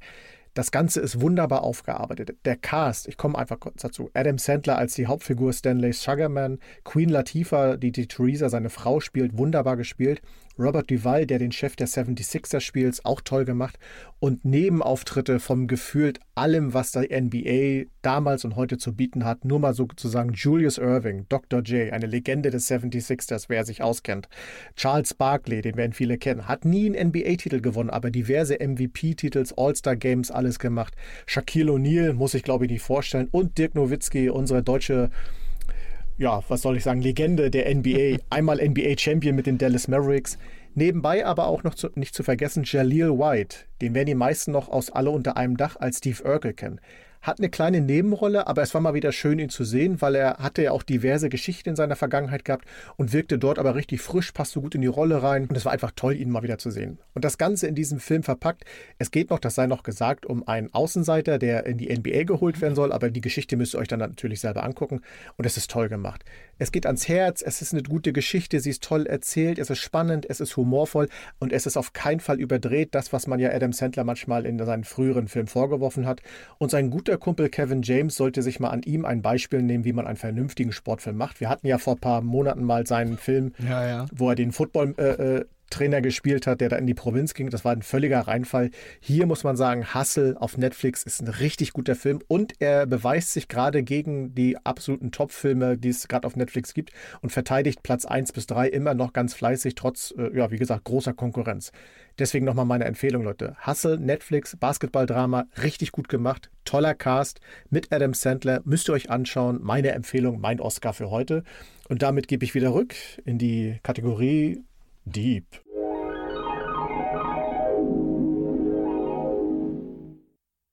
Das 0.53 0.71
Ganze 0.71 0.99
ist 0.99 1.21
wunderbar 1.21 1.63
aufgearbeitet. 1.63 2.35
Der 2.43 2.57
Cast, 2.57 3.07
ich 3.07 3.15
komme 3.15 3.37
einfach 3.37 3.59
kurz 3.59 3.83
dazu. 3.83 4.09
Adam 4.13 4.37
Sandler 4.37 4.77
als 4.77 4.95
die 4.95 5.07
Hauptfigur 5.07 5.53
Stanley 5.53 5.93
Sugarman, 5.93 6.59
Queen 6.83 7.07
Latifah, 7.07 7.77
die 7.77 7.93
die 7.93 8.07
Theresa, 8.07 8.49
seine 8.49 8.69
Frau, 8.69 8.99
spielt, 8.99 9.37
wunderbar 9.37 9.77
gespielt. 9.77 10.21
Robert 10.59 10.91
Duval, 10.91 11.25
der 11.25 11.39
den 11.39 11.51
Chef 11.51 11.75
der 11.75 11.87
76er 11.87 12.59
spielt, 12.59 13.03
auch 13.05 13.21
toll 13.21 13.45
gemacht. 13.45 13.79
Und 14.19 14.45
Nebenauftritte 14.45 15.39
vom 15.39 15.67
gefühlt 15.67 16.19
allem, 16.35 16.73
was 16.73 16.91
die 16.91 17.07
NBA 17.09 17.89
damals 18.01 18.45
und 18.45 18.55
heute 18.55 18.77
zu 18.77 18.95
bieten 18.95 19.25
hat. 19.25 19.45
Nur 19.45 19.59
mal 19.59 19.73
sozusagen 19.73 20.33
Julius 20.33 20.77
Irving, 20.77 21.25
Dr. 21.29 21.61
J, 21.61 21.91
eine 21.91 22.05
Legende 22.05 22.51
des 22.51 22.69
76ers, 22.69 23.45
wer 23.47 23.65
sich 23.65 23.81
auskennt. 23.81 24.27
Charles 24.75 25.13
Barkley, 25.13 25.61
den 25.61 25.77
werden 25.77 25.93
viele 25.93 26.17
kennen, 26.17 26.47
hat 26.47 26.65
nie 26.65 26.85
einen 26.85 27.09
NBA-Titel 27.09 27.61
gewonnen, 27.61 27.89
aber 27.89 28.11
diverse 28.11 28.57
MVP-Titels, 28.59 29.57
All-Star-Games, 29.57 30.31
alles 30.31 30.59
gemacht. 30.59 30.95
Shaquille 31.25 31.71
O'Neal, 31.71 32.13
muss 32.13 32.33
ich 32.33 32.43
glaube 32.43 32.65
ich 32.65 32.71
nicht 32.71 32.83
vorstellen. 32.83 33.29
Und 33.31 33.57
Dirk 33.57 33.75
Nowitzki, 33.75 34.29
unsere 34.29 34.61
deutsche 34.61 35.09
ja, 36.21 36.43
was 36.49 36.61
soll 36.61 36.77
ich 36.77 36.83
sagen, 36.83 37.01
Legende 37.01 37.49
der 37.49 37.73
NBA, 37.73 38.17
einmal 38.29 38.57
NBA-Champion 38.63 39.35
mit 39.35 39.47
den 39.47 39.57
Dallas 39.57 39.87
Mavericks. 39.87 40.37
Nebenbei 40.75 41.25
aber 41.25 41.47
auch 41.47 41.63
noch 41.63 41.73
zu, 41.73 41.89
nicht 41.95 42.13
zu 42.13 42.21
vergessen 42.21 42.63
Jaleel 42.63 43.17
White, 43.17 43.65
den 43.81 43.95
werden 43.95 44.05
die 44.05 44.15
meisten 44.15 44.51
noch 44.51 44.69
aus 44.69 44.91
Alle 44.91 45.09
unter 45.09 45.35
einem 45.35 45.57
Dach 45.57 45.77
als 45.77 45.97
Steve 45.97 46.23
Urkel 46.23 46.53
kennen. 46.53 46.79
Hat 47.21 47.39
eine 47.39 47.49
kleine 47.49 47.81
Nebenrolle, 47.81 48.47
aber 48.47 48.63
es 48.63 48.73
war 48.73 48.81
mal 48.81 48.95
wieder 48.95 49.11
schön, 49.11 49.37
ihn 49.37 49.49
zu 49.49 49.63
sehen, 49.63 50.01
weil 50.01 50.15
er 50.15 50.37
hatte 50.37 50.63
ja 50.63 50.71
auch 50.71 50.81
diverse 50.81 51.29
Geschichten 51.29 51.69
in 51.69 51.75
seiner 51.75 51.95
Vergangenheit 51.95 52.45
gehabt 52.45 52.65
und 52.97 53.13
wirkte 53.13 53.37
dort 53.37 53.59
aber 53.59 53.75
richtig 53.75 54.01
frisch, 54.01 54.31
passte 54.31 54.59
gut 54.59 54.73
in 54.73 54.81
die 54.81 54.87
Rolle 54.87 55.21
rein. 55.21 55.45
Und 55.45 55.55
es 55.55 55.65
war 55.65 55.71
einfach 55.71 55.91
toll, 55.95 56.15
ihn 56.15 56.31
mal 56.31 56.41
wieder 56.41 56.57
zu 56.57 56.71
sehen. 56.71 56.97
Und 57.13 57.23
das 57.23 57.37
Ganze 57.37 57.67
in 57.67 57.75
diesem 57.75 57.99
Film 57.99 58.23
verpackt. 58.23 58.65
Es 58.97 59.11
geht 59.11 59.29
noch, 59.29 59.39
das 59.39 59.53
sei 59.53 59.67
noch 59.67 59.83
gesagt, 59.83 60.25
um 60.25 60.47
einen 60.47 60.73
Außenseiter, 60.73 61.37
der 61.37 61.67
in 61.67 61.77
die 61.77 61.95
NBA 61.95 62.23
geholt 62.23 62.59
werden 62.59 62.73
soll, 62.73 62.91
aber 62.91 63.11
die 63.11 63.21
Geschichte 63.21 63.55
müsst 63.55 63.75
ihr 63.75 63.79
euch 63.79 63.87
dann 63.87 63.99
natürlich 63.99 64.39
selber 64.39 64.63
angucken. 64.63 65.01
Und 65.37 65.45
es 65.45 65.57
ist 65.57 65.69
toll 65.69 65.89
gemacht. 65.89 66.25
Es 66.57 66.71
geht 66.71 66.85
ans 66.85 67.07
Herz, 67.07 67.43
es 67.45 67.61
ist 67.61 67.73
eine 67.73 67.83
gute 67.83 68.13
Geschichte, 68.13 68.59
sie 68.59 68.71
ist 68.71 68.83
toll 68.83 69.05
erzählt, 69.05 69.59
es 69.59 69.69
ist 69.69 69.79
spannend, 69.79 70.27
es 70.29 70.39
ist 70.39 70.57
humorvoll 70.57 71.07
und 71.39 71.53
es 71.53 71.65
ist 71.65 71.77
auf 71.77 71.93
keinen 71.93 72.19
Fall 72.19 72.39
überdreht, 72.39 72.95
das, 72.95 73.13
was 73.13 73.27
man 73.27 73.39
ja 73.39 73.51
Adam 73.51 73.73
Sandler 73.73 74.03
manchmal 74.03 74.45
in 74.45 74.57
seinen 74.63 74.83
früheren 74.83 75.27
Filmen 75.27 75.47
vorgeworfen 75.47 76.05
hat. 76.05 76.21
Und 76.57 76.71
sein 76.71 76.89
guter 76.89 77.10
guter 77.11 77.17
Kumpel 77.25 77.49
Kevin 77.49 77.81
James 77.81 78.15
sollte 78.15 78.41
sich 78.41 78.61
mal 78.61 78.69
an 78.69 78.83
ihm 78.83 79.03
ein 79.03 79.21
Beispiel 79.21 79.61
nehmen, 79.61 79.83
wie 79.83 79.91
man 79.91 80.07
einen 80.07 80.15
vernünftigen 80.15 80.71
Sportfilm 80.71 81.17
macht. 81.17 81.41
Wir 81.41 81.49
hatten 81.49 81.67
ja 81.67 81.77
vor 81.77 81.95
ein 81.95 81.99
paar 81.99 82.21
Monaten 82.21 82.63
mal 82.63 82.87
seinen 82.87 83.17
Film, 83.17 83.51
Ja, 83.67 83.85
ja. 83.85 84.05
wo 84.15 84.29
er 84.29 84.35
den 84.35 84.53
Football 84.53 84.95
äh, 84.97 85.01
äh, 85.39 85.45
Trainer 85.71 86.01
gespielt 86.01 86.45
hat, 86.45 86.61
der 86.61 86.69
da 86.69 86.75
in 86.75 86.85
die 86.85 86.93
Provinz 86.93 87.33
ging. 87.33 87.49
Das 87.49 87.65
war 87.65 87.71
ein 87.71 87.81
völliger 87.81 88.19
Reinfall. 88.19 88.69
Hier 88.99 89.25
muss 89.25 89.43
man 89.43 89.57
sagen, 89.57 89.95
Hustle 89.95 90.35
auf 90.39 90.57
Netflix 90.57 91.03
ist 91.03 91.21
ein 91.21 91.27
richtig 91.27 91.73
guter 91.73 91.95
Film 91.95 92.19
und 92.27 92.53
er 92.59 92.85
beweist 92.85 93.33
sich 93.33 93.47
gerade 93.47 93.81
gegen 93.81 94.35
die 94.35 94.57
absoluten 94.63 95.11
Top-Filme, 95.11 95.77
die 95.77 95.89
es 95.89 96.07
gerade 96.07 96.27
auf 96.27 96.35
Netflix 96.35 96.73
gibt 96.73 96.91
und 97.21 97.31
verteidigt 97.31 97.81
Platz 97.81 98.05
1 98.05 98.31
bis 98.33 98.45
3 98.47 98.67
immer 98.67 98.93
noch 98.93 99.13
ganz 99.13 99.33
fleißig, 99.33 99.75
trotz, 99.75 100.13
äh, 100.17 100.37
ja, 100.37 100.51
wie 100.51 100.57
gesagt, 100.57 100.83
großer 100.83 101.13
Konkurrenz. 101.13 101.71
Deswegen 102.19 102.45
nochmal 102.45 102.65
meine 102.65 102.85
Empfehlung, 102.85 103.23
Leute. 103.23 103.55
Hustle, 103.65 103.99
Netflix, 103.99 104.55
Basketballdrama, 104.55 105.45
richtig 105.63 105.91
gut 105.91 106.09
gemacht, 106.09 106.51
toller 106.65 106.93
Cast 106.93 107.39
mit 107.69 107.91
Adam 107.91 108.13
Sandler, 108.13 108.61
müsst 108.65 108.89
ihr 108.89 108.93
euch 108.93 109.09
anschauen. 109.09 109.59
Meine 109.61 109.91
Empfehlung, 109.91 110.39
mein 110.39 110.59
Oscar 110.59 110.93
für 110.93 111.09
heute. 111.09 111.43
Und 111.89 112.01
damit 112.01 112.27
gebe 112.27 112.45
ich 112.45 112.53
wieder 112.53 112.73
rück 112.73 112.95
in 113.25 113.37
die 113.37 113.79
Kategorie 113.83 114.63
Deep. 115.05 115.45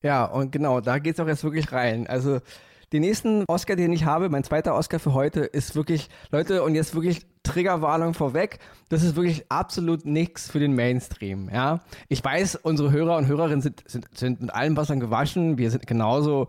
Ja, 0.02 0.24
und 0.26 0.52
genau, 0.52 0.80
da 0.80 0.98
geht's 0.98 1.18
auch 1.18 1.26
jetzt 1.26 1.42
wirklich 1.42 1.72
rein. 1.72 2.06
Also 2.06 2.40
den 2.92 3.02
nächsten 3.02 3.44
Oscar, 3.48 3.76
den 3.76 3.92
ich 3.92 4.04
habe, 4.04 4.30
mein 4.30 4.44
zweiter 4.44 4.74
Oscar 4.74 4.98
für 4.98 5.12
heute, 5.12 5.40
ist 5.40 5.74
wirklich, 5.74 6.08
Leute, 6.30 6.62
und 6.62 6.74
jetzt 6.74 6.94
wirklich 6.94 7.26
Triggerwarnung 7.42 8.14
vorweg, 8.14 8.58
das 8.88 9.02
ist 9.02 9.16
wirklich 9.16 9.44
absolut 9.50 10.06
nichts 10.06 10.50
für 10.50 10.58
den 10.58 10.74
Mainstream, 10.74 11.50
ja. 11.52 11.80
Ich 12.08 12.24
weiß, 12.24 12.56
unsere 12.56 12.90
Hörer 12.92 13.16
und 13.16 13.26
Hörerinnen 13.26 13.60
sind, 13.60 13.82
sind, 13.86 14.06
sind 14.16 14.40
mit 14.40 14.54
allem 14.54 14.76
Wassern 14.76 15.00
gewaschen, 15.00 15.58
wir 15.58 15.70
sind 15.70 15.86
genauso 15.86 16.48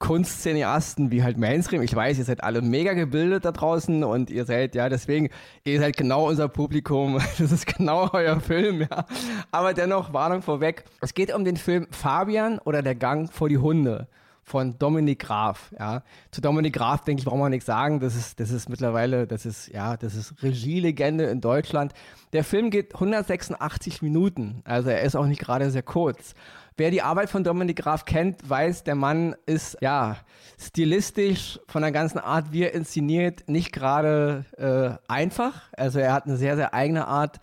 Kunstszeniasten 0.00 1.10
wie 1.12 1.22
halt 1.22 1.38
Mainstream. 1.38 1.82
Ich 1.82 1.94
weiß, 1.94 2.18
ihr 2.18 2.24
seid 2.24 2.42
alle 2.42 2.62
mega 2.62 2.94
gebildet 2.94 3.44
da 3.44 3.52
draußen 3.52 4.02
und 4.02 4.30
ihr 4.30 4.46
seid, 4.46 4.74
ja, 4.74 4.88
deswegen, 4.88 5.28
ihr 5.62 5.78
seid 5.78 5.96
genau 5.96 6.28
unser 6.28 6.48
Publikum. 6.48 7.20
Das 7.38 7.52
ist 7.52 7.66
genau 7.66 8.10
euer 8.12 8.40
Film, 8.40 8.80
ja. 8.82 9.06
Aber 9.50 9.72
dennoch, 9.74 10.12
Warnung 10.12 10.42
vorweg. 10.42 10.84
Es 11.00 11.14
geht 11.14 11.32
um 11.32 11.44
den 11.44 11.56
Film 11.56 11.86
Fabian 11.90 12.58
oder 12.58 12.82
der 12.82 12.94
Gang 12.94 13.32
vor 13.32 13.48
die 13.48 13.58
Hunde 13.58 14.08
von 14.50 14.78
Dominik 14.78 15.20
Graf, 15.20 15.72
ja. 15.78 16.02
Zu 16.32 16.40
Dominik 16.40 16.74
Graf, 16.74 17.04
denke 17.04 17.20
ich, 17.20 17.24
braucht 17.24 17.38
man 17.38 17.50
nichts 17.50 17.66
sagen. 17.66 18.00
Das 18.00 18.16
ist, 18.16 18.40
das 18.40 18.50
ist 18.50 18.68
mittlerweile, 18.68 19.26
das 19.26 19.46
ist, 19.46 19.68
ja, 19.68 19.96
das 19.96 20.14
ist 20.16 20.42
Regielegende 20.42 21.24
in 21.24 21.40
Deutschland. 21.40 21.92
Der 22.32 22.42
Film 22.42 22.70
geht 22.70 22.94
186 22.94 24.02
Minuten. 24.02 24.62
Also 24.64 24.90
er 24.90 25.02
ist 25.02 25.14
auch 25.14 25.26
nicht 25.26 25.40
gerade 25.40 25.70
sehr 25.70 25.84
kurz. 25.84 26.34
Wer 26.76 26.90
die 26.90 27.02
Arbeit 27.02 27.30
von 27.30 27.44
Dominik 27.44 27.76
Graf 27.76 28.04
kennt, 28.04 28.48
weiß, 28.48 28.84
der 28.84 28.94
Mann 28.94 29.36
ist 29.46 29.76
ja 29.80 30.16
stilistisch 30.58 31.60
von 31.68 31.82
der 31.82 31.92
ganzen 31.92 32.18
Art, 32.18 32.52
wie 32.52 32.62
er 32.62 32.74
inszeniert, 32.74 33.48
nicht 33.48 33.70
gerade 33.70 34.46
äh, 34.56 35.12
einfach. 35.12 35.70
Also 35.76 35.98
er 36.00 36.12
hat 36.12 36.24
eine 36.26 36.36
sehr, 36.36 36.56
sehr 36.56 36.74
eigene 36.74 37.06
Art, 37.06 37.38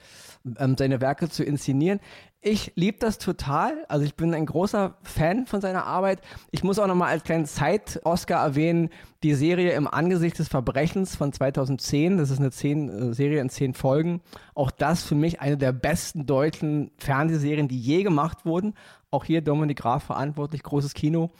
ähm, 0.57 0.75
seine 0.77 1.01
Werke 1.01 1.29
zu 1.29 1.43
inszenieren. 1.43 1.99
Ich 2.41 2.71
liebe 2.75 2.99
das 2.99 3.17
total. 3.17 3.85
Also 3.89 4.05
ich 4.05 4.15
bin 4.15 4.33
ein 4.33 4.45
großer 4.45 4.95
Fan 5.01 5.47
von 5.47 5.59
seiner 5.59 5.85
Arbeit. 5.85 6.21
Ich 6.51 6.63
muss 6.63 6.77
auch 6.77 6.85
nochmal 6.85 7.09
als 7.09 7.23
kleinen 7.23 7.45
Zeit-Oscar 7.45 8.43
erwähnen, 8.43 8.89
die 9.23 9.33
Serie 9.33 9.71
Im 9.71 9.87
Angesicht 9.87 10.37
des 10.37 10.47
Verbrechens 10.47 11.15
von 11.15 11.33
2010. 11.33 12.17
Das 12.17 12.29
ist 12.29 12.39
eine 12.39 12.51
zehn, 12.51 12.89
äh, 12.89 13.13
Serie 13.13 13.41
in 13.41 13.49
zehn 13.49 13.73
Folgen. 13.73 14.21
Auch 14.53 14.69
das 14.69 15.03
für 15.03 15.15
mich 15.15 15.41
eine 15.41 15.57
der 15.57 15.71
besten 15.71 16.27
deutschen 16.27 16.91
Fernsehserien, 16.99 17.67
die 17.67 17.79
je 17.79 18.03
gemacht 18.03 18.45
wurden. 18.45 18.75
Auch 19.09 19.25
hier 19.25 19.41
Dominik 19.41 19.79
Graf 19.79 20.03
verantwortlich, 20.03 20.61
großes 20.61 20.93
Kino. 20.93 21.31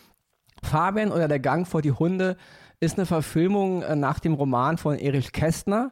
Fabian 0.63 1.11
oder 1.11 1.27
der 1.27 1.39
Gang 1.39 1.67
vor 1.67 1.83
die 1.83 1.91
Hunde 1.91 2.37
ist 2.79 2.97
eine 2.97 3.05
Verfilmung 3.05 3.83
äh, 3.83 3.95
nach 3.95 4.19
dem 4.19 4.33
Roman 4.33 4.79
von 4.79 4.97
Erich 4.97 5.31
Kästner. 5.31 5.91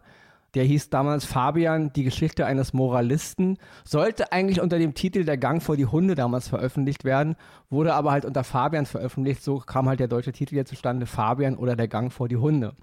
Der 0.56 0.64
hieß 0.64 0.90
damals 0.90 1.26
Fabian, 1.26 1.92
die 1.94 2.04
Geschichte 2.04 2.46
eines 2.46 2.72
Moralisten. 2.72 3.58
Sollte 3.84 4.32
eigentlich 4.32 4.62
unter 4.62 4.80
dem 4.80 4.94
Titel 4.94 5.26
Der 5.26 5.38
Gang 5.38 5.62
vor 5.62 5.76
die 5.76 5.86
Hunde 5.86 6.16
damals 6.16 6.48
veröffentlicht 6.48 7.04
werden, 7.04 7.36
wurde 7.70 7.94
aber 7.94 8.12
halt 8.12 8.24
unter 8.24 8.46
Fabian 8.46 8.86
veröffentlicht. 8.86 9.44
So 9.44 9.60
kam 9.60 9.90
halt 9.90 10.00
der 10.00 10.08
deutsche 10.08 10.32
Titel 10.32 10.56
jetzt 10.56 10.70
zustande, 10.70 11.06
Fabian 11.06 11.58
oder 11.58 11.76
Der 11.76 11.90
Gang 11.90 12.12
vor 12.12 12.30
die 12.30 12.38
Hunde. 12.38 12.74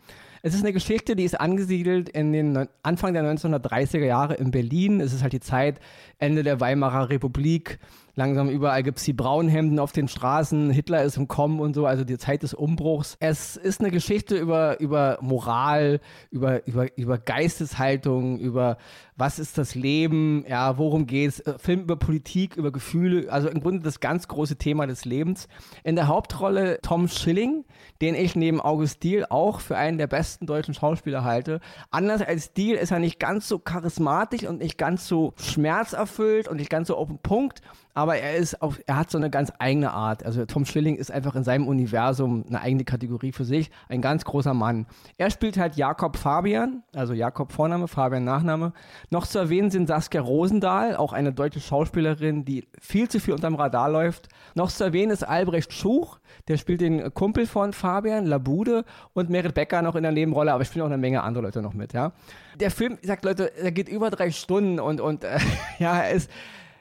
Es 0.42 0.54
ist 0.54 0.62
eine 0.62 0.72
Geschichte, 0.72 1.16
die 1.16 1.24
ist 1.24 1.40
angesiedelt 1.40 2.08
in 2.08 2.32
den 2.32 2.68
Anfang 2.82 3.14
der 3.14 3.22
1930er 3.22 4.04
Jahre 4.04 4.34
in 4.34 4.50
Berlin. 4.50 5.00
Es 5.00 5.12
ist 5.12 5.22
halt 5.22 5.32
die 5.32 5.40
Zeit 5.40 5.80
Ende 6.18 6.42
der 6.42 6.60
Weimarer 6.60 7.08
Republik. 7.08 7.78
Langsam 8.14 8.50
überall 8.50 8.82
gibt 8.82 8.98
es 8.98 9.04
die 9.04 9.14
Braunhemden 9.14 9.78
auf 9.78 9.92
den 9.92 10.06
Straßen, 10.06 10.70
Hitler 10.70 11.02
ist 11.02 11.16
im 11.16 11.28
Kommen 11.28 11.60
und 11.60 11.72
so, 11.74 11.86
also 11.86 12.04
die 12.04 12.18
Zeit 12.18 12.42
des 12.42 12.52
Umbruchs. 12.52 13.16
Es 13.20 13.56
ist 13.56 13.80
eine 13.80 13.90
Geschichte 13.90 14.36
über, 14.36 14.78
über 14.80 15.18
Moral, 15.22 16.00
über, 16.30 16.66
über, 16.66 16.86
über 16.98 17.16
Geisteshaltung, 17.16 18.38
über 18.38 18.76
was 19.16 19.38
ist 19.38 19.56
das 19.56 19.74
Leben, 19.74 20.44
ja, 20.46 20.76
worum 20.76 21.06
geht's, 21.06 21.40
äh, 21.40 21.58
Film 21.58 21.80
über 21.80 21.96
Politik, 21.96 22.56
über 22.56 22.70
Gefühle, 22.70 23.32
also 23.32 23.48
im 23.48 23.60
Grunde 23.60 23.82
das 23.82 24.00
ganz 24.00 24.28
große 24.28 24.56
Thema 24.56 24.86
des 24.86 25.06
Lebens. 25.06 25.48
In 25.82 25.96
der 25.96 26.08
Hauptrolle 26.08 26.80
Tom 26.82 27.08
Schilling, 27.08 27.64
den 28.02 28.14
ich 28.14 28.36
neben 28.36 28.60
August 28.60 29.02
Diehl 29.02 29.24
auch 29.30 29.60
für 29.60 29.76
einen 29.76 29.96
der 29.96 30.06
besten 30.06 30.46
deutschen 30.46 30.74
Schauspieler 30.74 31.24
halte. 31.24 31.60
Anders 31.90 32.20
als 32.20 32.52
Diehl 32.52 32.74
ist 32.74 32.90
er 32.90 32.98
nicht 32.98 33.18
ganz 33.18 33.48
so 33.48 33.58
charismatisch 33.58 34.44
und 34.44 34.58
nicht 34.58 34.76
ganz 34.76 35.08
so 35.08 35.32
schmerzerfüllt 35.36 36.48
und 36.48 36.58
nicht 36.58 36.70
ganz 36.70 36.88
so 36.88 36.96
auf 36.96 37.08
den 37.08 37.18
Punkt, 37.18 37.62
aber 37.94 38.16
er 38.16 38.36
ist 38.36 38.62
auf, 38.62 38.80
er 38.86 38.96
hat 38.96 39.10
so 39.10 39.18
eine 39.18 39.30
ganz 39.30 39.52
eigene 39.58 39.92
Art. 39.92 40.24
Also 40.24 40.46
Tom 40.46 40.64
Schilling 40.64 40.96
ist 40.96 41.10
einfach 41.10 41.34
in 41.34 41.44
seinem 41.44 41.68
Universum 41.68 42.44
eine 42.48 42.60
eigene 42.60 42.84
Kategorie 42.84 43.32
für 43.32 43.44
sich, 43.44 43.70
ein 43.88 44.00
ganz 44.00 44.24
großer 44.24 44.54
Mann. 44.54 44.86
Er 45.18 45.30
spielt 45.30 45.58
halt 45.58 45.76
Jakob 45.76 46.16
Fabian, 46.16 46.82
also 46.94 47.12
Jakob 47.12 47.52
Vorname, 47.52 47.88
Fabian 47.88 48.24
Nachname. 48.24 48.72
Noch 49.10 49.26
zu 49.26 49.38
erwähnen 49.38 49.70
sind 49.70 49.88
Saskia 49.88 50.22
Rosendahl, 50.22 50.96
auch 50.96 51.12
eine 51.12 51.32
deutsche 51.32 51.60
Schauspielerin, 51.60 52.44
die 52.44 52.66
viel 52.80 53.08
zu 53.08 53.20
viel 53.20 53.34
unterm 53.34 53.56
Radar 53.56 53.90
läuft. 53.90 54.28
Noch 54.54 54.70
zu 54.70 54.84
erwähnen 54.84 55.12
ist 55.12 55.22
Albrecht 55.24 55.72
Schuch, 55.72 56.18
der 56.48 56.56
spielt 56.56 56.80
den 56.80 57.12
Kumpel 57.12 57.46
von 57.46 57.74
Fabian, 57.74 58.24
Labude 58.26 58.84
und 59.12 59.28
Merit 59.28 59.54
Becker 59.54 59.82
noch 59.82 59.96
in 59.96 60.02
der 60.02 60.12
Nebenrolle, 60.12 60.52
aber 60.52 60.64
spielen 60.64 60.82
auch 60.82 60.86
eine 60.86 60.98
Menge 60.98 61.22
andere 61.22 61.44
Leute 61.44 61.60
noch 61.60 61.74
mit, 61.74 61.92
ja. 61.92 62.12
Der 62.58 62.70
Film, 62.70 62.98
ich 63.00 63.08
sag 63.08 63.24
Leute, 63.24 63.56
er 63.56 63.72
geht 63.72 63.88
über 63.88 64.10
drei 64.10 64.30
Stunden 64.30 64.78
und, 64.80 65.00
und 65.00 65.24
äh, 65.24 65.38
ja, 65.78 65.98
er 66.00 66.10
ist 66.10 66.30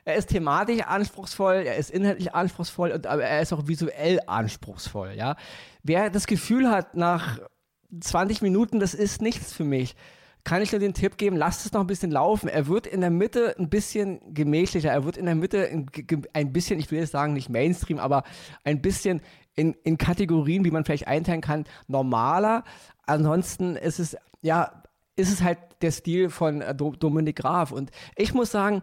er 0.05 0.15
ist 0.15 0.29
thematisch 0.29 0.81
anspruchsvoll, 0.81 1.63
er 1.65 1.75
ist 1.77 1.91
inhaltlich 1.91 2.33
anspruchsvoll, 2.33 2.91
und, 2.91 3.07
aber 3.07 3.23
er 3.23 3.41
ist 3.41 3.53
auch 3.53 3.67
visuell 3.67 4.19
anspruchsvoll, 4.25 5.13
ja. 5.15 5.35
Wer 5.83 6.09
das 6.09 6.27
Gefühl 6.27 6.69
hat, 6.69 6.95
nach 6.95 7.39
20 7.99 8.41
Minuten, 8.41 8.79
das 8.79 8.93
ist 8.93 9.21
nichts 9.21 9.53
für 9.53 9.63
mich, 9.63 9.95
kann 10.43 10.61
ich 10.61 10.71
nur 10.71 10.79
den 10.79 10.93
Tipp 10.93 11.17
geben, 11.17 11.35
lasst 11.35 11.65
es 11.65 11.73
noch 11.73 11.81
ein 11.81 11.87
bisschen 11.87 12.09
laufen. 12.09 12.49
Er 12.49 12.67
wird 12.67 12.87
in 12.87 13.01
der 13.01 13.11
Mitte 13.11 13.55
ein 13.59 13.69
bisschen 13.69 14.33
gemächlicher, 14.33 14.89
er 14.89 15.05
wird 15.05 15.17
in 15.17 15.25
der 15.25 15.35
Mitte 15.35 15.69
ein 16.33 16.53
bisschen, 16.53 16.79
ich 16.79 16.89
will 16.89 16.99
jetzt 16.99 17.11
sagen, 17.11 17.33
nicht 17.33 17.49
Mainstream, 17.49 17.99
aber 17.99 18.23
ein 18.63 18.81
bisschen 18.81 19.21
in, 19.55 19.73
in 19.83 19.97
Kategorien, 19.97 20.65
wie 20.65 20.71
man 20.71 20.83
vielleicht 20.83 21.07
einteilen 21.07 21.41
kann, 21.41 21.65
normaler. 21.87 22.63
Ansonsten 23.05 23.75
ist 23.75 23.99
es, 23.99 24.17
ja, 24.41 24.83
ist 25.15 25.31
es 25.31 25.43
halt 25.43 25.59
der 25.81 25.91
Stil 25.91 26.29
von 26.29 26.61
äh, 26.61 26.73
Dominik 26.73 27.37
Graf. 27.37 27.71
Und 27.71 27.91
ich 28.15 28.33
muss 28.33 28.51
sagen, 28.51 28.81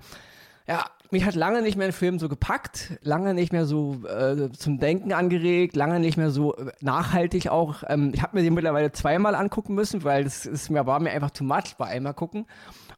ja, 0.69 0.85
mich 1.11 1.25
hat 1.25 1.35
lange 1.35 1.62
nicht 1.62 1.77
mehr 1.77 1.87
ein 1.87 1.93
Film 1.93 2.19
so 2.19 2.29
gepackt, 2.29 2.99
lange 3.03 3.35
nicht 3.35 3.53
mehr 3.53 3.65
so 3.65 4.03
äh, 4.07 4.50
zum 4.53 4.79
Denken 4.79 5.12
angeregt, 5.12 5.77
lange 5.77 6.00
nicht 6.00 6.17
mehr 6.17 6.31
so 6.31 6.57
äh, 6.57 6.73
nachhaltig 6.81 7.49
auch. 7.49 7.83
Ähm, 7.87 8.12
ich 8.15 8.23
habe 8.23 8.37
mir 8.37 8.43
den 8.43 8.55
mittlerweile 8.55 8.93
zweimal 8.93 9.35
angucken 9.35 9.75
müssen, 9.75 10.05
weil 10.05 10.25
das 10.25 10.47
ist 10.47 10.71
mir, 10.71 10.87
war 10.87 11.00
mir 11.00 11.11
einfach 11.11 11.31
too 11.31 11.45
much 11.45 11.77
bei 11.79 11.87
einmal 11.87 12.15
gucken. 12.15 12.47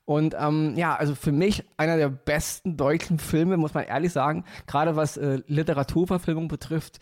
Und 0.04 0.34
ähm, 0.38 0.74
ja, 0.76 0.96
also 0.96 1.14
für 1.14 1.30
mich 1.30 1.64
einer 1.76 1.96
der 1.96 2.08
besten 2.08 2.76
deutschen 2.76 3.18
Filme, 3.18 3.56
muss 3.56 3.74
man 3.74 3.84
ehrlich 3.84 4.12
sagen, 4.12 4.44
gerade 4.66 4.96
was 4.96 5.16
äh, 5.16 5.40
Literaturverfilmung 5.46 6.48
betrifft, 6.48 6.98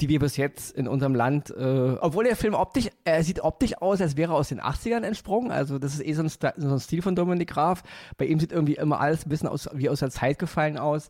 die 0.00 0.08
wir 0.08 0.18
bis 0.18 0.36
jetzt 0.36 0.72
in 0.72 0.88
unserem 0.88 1.14
Land, 1.14 1.50
äh, 1.50 1.96
obwohl 2.00 2.24
der 2.24 2.36
Film 2.36 2.54
optisch, 2.54 2.88
er 3.04 3.22
sieht 3.22 3.40
optisch 3.40 3.76
aus, 3.80 4.00
als 4.00 4.16
wäre 4.16 4.32
er 4.32 4.36
aus 4.36 4.48
den 4.48 4.60
80ern 4.60 5.02
entsprungen. 5.02 5.50
Also 5.50 5.78
das 5.78 5.94
ist 5.94 6.04
eh 6.04 6.12
so 6.14 6.22
ein, 6.22 6.28
St 6.28 6.46
so 6.56 6.68
ein 6.68 6.80
Stil 6.80 7.02
von 7.02 7.14
Dominik 7.14 7.50
Graf. 7.50 7.82
Bei 8.16 8.24
ihm 8.24 8.40
sieht 8.40 8.52
irgendwie 8.52 8.74
immer 8.74 9.00
alles 9.00 9.26
ein 9.26 9.28
bisschen 9.28 9.48
aus, 9.48 9.68
wie 9.72 9.88
aus 9.88 10.00
der 10.00 10.10
Zeit 10.10 10.38
gefallen 10.38 10.78
aus. 10.78 11.08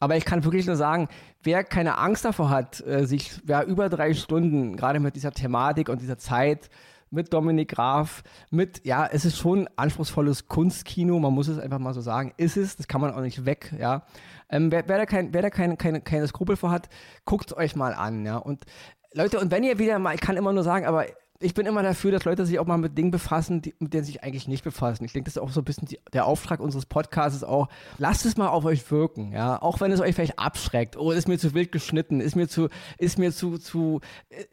Aber 0.00 0.16
ich 0.16 0.24
kann 0.24 0.42
wirklich 0.42 0.66
nur 0.66 0.74
sagen, 0.74 1.08
wer 1.44 1.62
keine 1.62 1.98
Angst 1.98 2.24
davor 2.24 2.50
hat, 2.50 2.84
äh, 2.84 3.06
sich 3.06 3.40
ja, 3.46 3.62
über 3.62 3.88
drei 3.88 4.14
Stunden, 4.14 4.76
gerade 4.76 4.98
mit 4.98 5.14
dieser 5.14 5.30
Thematik 5.30 5.88
und 5.88 6.02
dieser 6.02 6.18
Zeit, 6.18 6.70
mit 7.12 7.32
Dominik 7.32 7.70
Graf, 7.70 8.22
mit, 8.50 8.84
ja, 8.84 9.06
es 9.06 9.24
ist 9.24 9.36
schon 9.36 9.68
anspruchsvolles 9.76 10.48
Kunstkino, 10.48 11.18
man 11.18 11.32
muss 11.32 11.48
es 11.48 11.58
einfach 11.58 11.78
mal 11.78 11.94
so 11.94 12.00
sagen, 12.00 12.32
ist 12.38 12.56
es, 12.56 12.76
das 12.76 12.88
kann 12.88 13.00
man 13.00 13.12
auch 13.12 13.20
nicht 13.20 13.44
weg, 13.44 13.72
ja. 13.78 14.02
Ähm, 14.48 14.72
wer, 14.72 14.88
wer, 14.88 14.98
da, 14.98 15.06
kein, 15.06 15.32
wer 15.32 15.42
da 15.42 15.50
keine, 15.50 15.76
keine, 15.76 16.00
keine 16.00 16.26
Skrupel 16.26 16.56
vor 16.56 16.70
hat, 16.70 16.88
guckt 17.24 17.50
es 17.50 17.56
euch 17.56 17.76
mal 17.76 17.94
an, 17.94 18.24
ja. 18.24 18.36
Und 18.38 18.64
Leute, 19.12 19.38
und 19.38 19.50
wenn 19.50 19.62
ihr 19.62 19.78
wieder 19.78 19.98
mal, 19.98 20.14
ich 20.14 20.20
kann 20.20 20.36
immer 20.36 20.52
nur 20.52 20.64
sagen, 20.64 20.86
aber 20.86 21.06
ich 21.42 21.54
bin 21.54 21.66
immer 21.66 21.82
dafür, 21.82 22.12
dass 22.12 22.24
Leute 22.24 22.46
sich 22.46 22.58
auch 22.58 22.66
mal 22.66 22.78
mit 22.78 22.96
Dingen 22.96 23.10
befassen, 23.10 23.62
die, 23.62 23.74
mit 23.78 23.92
denen 23.92 24.04
sie 24.04 24.12
sich 24.12 24.24
eigentlich 24.24 24.48
nicht 24.48 24.64
befassen. 24.64 25.04
Ich 25.04 25.12
denke, 25.12 25.26
das 25.26 25.36
ist 25.36 25.42
auch 25.42 25.50
so 25.50 25.60
ein 25.60 25.64
bisschen 25.64 25.88
die, 25.88 25.98
der 26.12 26.26
Auftrag 26.26 26.60
unseres 26.60 26.86
Podcasts 26.86 27.44
auch. 27.44 27.68
Lasst 27.98 28.24
es 28.24 28.36
mal 28.36 28.48
auf 28.48 28.64
euch 28.64 28.88
wirken, 28.90 29.32
ja. 29.32 29.60
Auch 29.60 29.80
wenn 29.80 29.92
es 29.92 30.00
euch 30.00 30.14
vielleicht 30.14 30.38
abschreckt. 30.38 30.96
Oh, 30.96 31.10
ist 31.10 31.28
mir 31.28 31.38
zu 31.38 31.52
wild 31.52 31.72
geschnitten, 31.72 32.20
ist 32.20 32.36
mir 32.36 32.48
zu, 32.48 32.68
ist 32.96 33.18
mir 33.18 33.32
zu, 33.32 33.58
zu, 33.58 34.00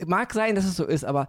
mag 0.05 0.33
sein, 0.33 0.55
dass 0.55 0.65
es 0.65 0.75
so 0.75 0.85
ist, 0.85 1.05
aber 1.05 1.27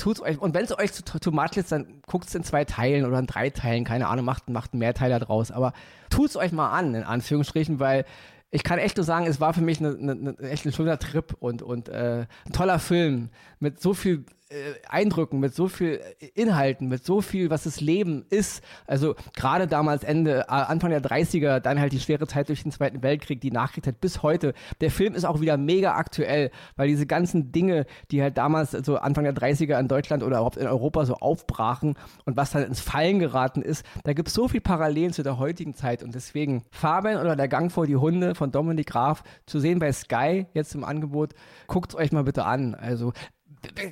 tut's 0.00 0.20
euch. 0.20 0.38
Und 0.38 0.54
wenn 0.54 0.64
es 0.64 0.76
euch 0.76 0.92
zu, 0.92 1.02
zu 1.02 1.30
ist, 1.56 1.72
dann 1.72 2.02
guckt 2.06 2.28
es 2.28 2.34
in 2.34 2.42
zwei 2.42 2.64
Teilen 2.64 3.04
oder 3.04 3.18
in 3.18 3.26
drei 3.26 3.50
Teilen, 3.50 3.84
keine 3.84 4.08
Ahnung, 4.08 4.24
macht, 4.24 4.48
macht 4.50 4.72
einen 4.72 4.80
Mehrteiler 4.80 5.20
draus. 5.20 5.50
Aber 5.50 5.72
tut 6.08 6.30
es 6.30 6.36
euch 6.36 6.52
mal 6.52 6.70
an, 6.70 6.94
in 6.94 7.04
Anführungsstrichen, 7.04 7.78
weil 7.78 8.04
ich 8.50 8.64
kann 8.64 8.78
echt 8.78 8.96
nur 8.96 9.04
sagen, 9.04 9.26
es 9.26 9.40
war 9.40 9.54
für 9.54 9.60
mich 9.60 9.78
eine, 9.78 9.96
eine, 9.96 10.12
eine 10.12 10.50
echt 10.50 10.66
ein 10.66 10.72
schöner 10.72 10.98
Trip 10.98 11.36
und, 11.38 11.62
und 11.62 11.88
äh, 11.88 12.26
ein 12.46 12.52
toller 12.52 12.78
Film 12.78 13.28
mit 13.60 13.80
so 13.80 13.94
viel 13.94 14.24
äh, 14.50 14.74
Eindrücken, 14.88 15.40
mit 15.40 15.54
so 15.54 15.68
viel 15.68 16.00
Inhalten, 16.34 16.88
mit 16.88 17.04
so 17.04 17.20
viel, 17.20 17.50
was 17.50 17.64
das 17.64 17.80
Leben 17.80 18.24
ist. 18.30 18.62
Also 18.86 19.14
gerade 19.36 19.66
damals 19.66 20.04
Ende, 20.04 20.40
äh, 20.40 20.44
Anfang 20.48 20.90
der 20.90 21.02
30er, 21.02 21.60
dann 21.60 21.80
halt 21.80 21.92
die 21.92 22.00
schwere 22.00 22.26
Zeit 22.26 22.48
durch 22.48 22.62
den 22.62 22.72
Zweiten 22.72 23.02
Weltkrieg, 23.02 23.40
die 23.40 23.50
Nachkriegszeit 23.50 24.00
bis 24.00 24.22
heute. 24.22 24.54
Der 24.80 24.90
Film 24.90 25.14
ist 25.14 25.24
auch 25.24 25.40
wieder 25.40 25.56
mega 25.56 25.94
aktuell, 25.94 26.50
weil 26.76 26.88
diese 26.88 27.06
ganzen 27.06 27.52
Dinge, 27.52 27.86
die 28.10 28.22
halt 28.22 28.38
damals 28.38 28.72
so 28.72 28.96
Anfang 28.96 29.24
der 29.24 29.34
30er 29.34 29.78
in 29.78 29.88
Deutschland 29.88 30.22
oder 30.22 30.38
überhaupt 30.38 30.56
in 30.56 30.66
Europa 30.66 31.06
so 31.06 31.14
aufbrachen 31.14 31.94
und 32.24 32.36
was 32.36 32.50
dann 32.50 32.64
ins 32.64 32.80
Fallen 32.80 33.18
geraten 33.18 33.62
ist, 33.62 33.84
da 34.04 34.12
gibt 34.12 34.28
es 34.28 34.34
so 34.34 34.48
viel 34.48 34.60
Parallelen 34.60 35.12
zu 35.12 35.22
der 35.22 35.38
heutigen 35.38 35.74
Zeit 35.74 36.02
und 36.02 36.14
deswegen 36.14 36.64
Fabian 36.70 37.20
oder 37.20 37.36
Der 37.36 37.48
Gang 37.48 37.70
vor 37.70 37.86
die 37.86 37.96
Hunde 37.96 38.34
von 38.34 38.50
Dominik 38.50 38.88
Graf 38.88 39.22
zu 39.46 39.60
sehen 39.60 39.78
bei 39.78 39.92
Sky 39.92 40.46
jetzt 40.54 40.74
im 40.74 40.84
Angebot. 40.84 41.34
Guckt 41.66 41.94
euch 41.94 42.12
mal 42.12 42.24
bitte 42.24 42.44
an. 42.44 42.74
Also 42.74 43.12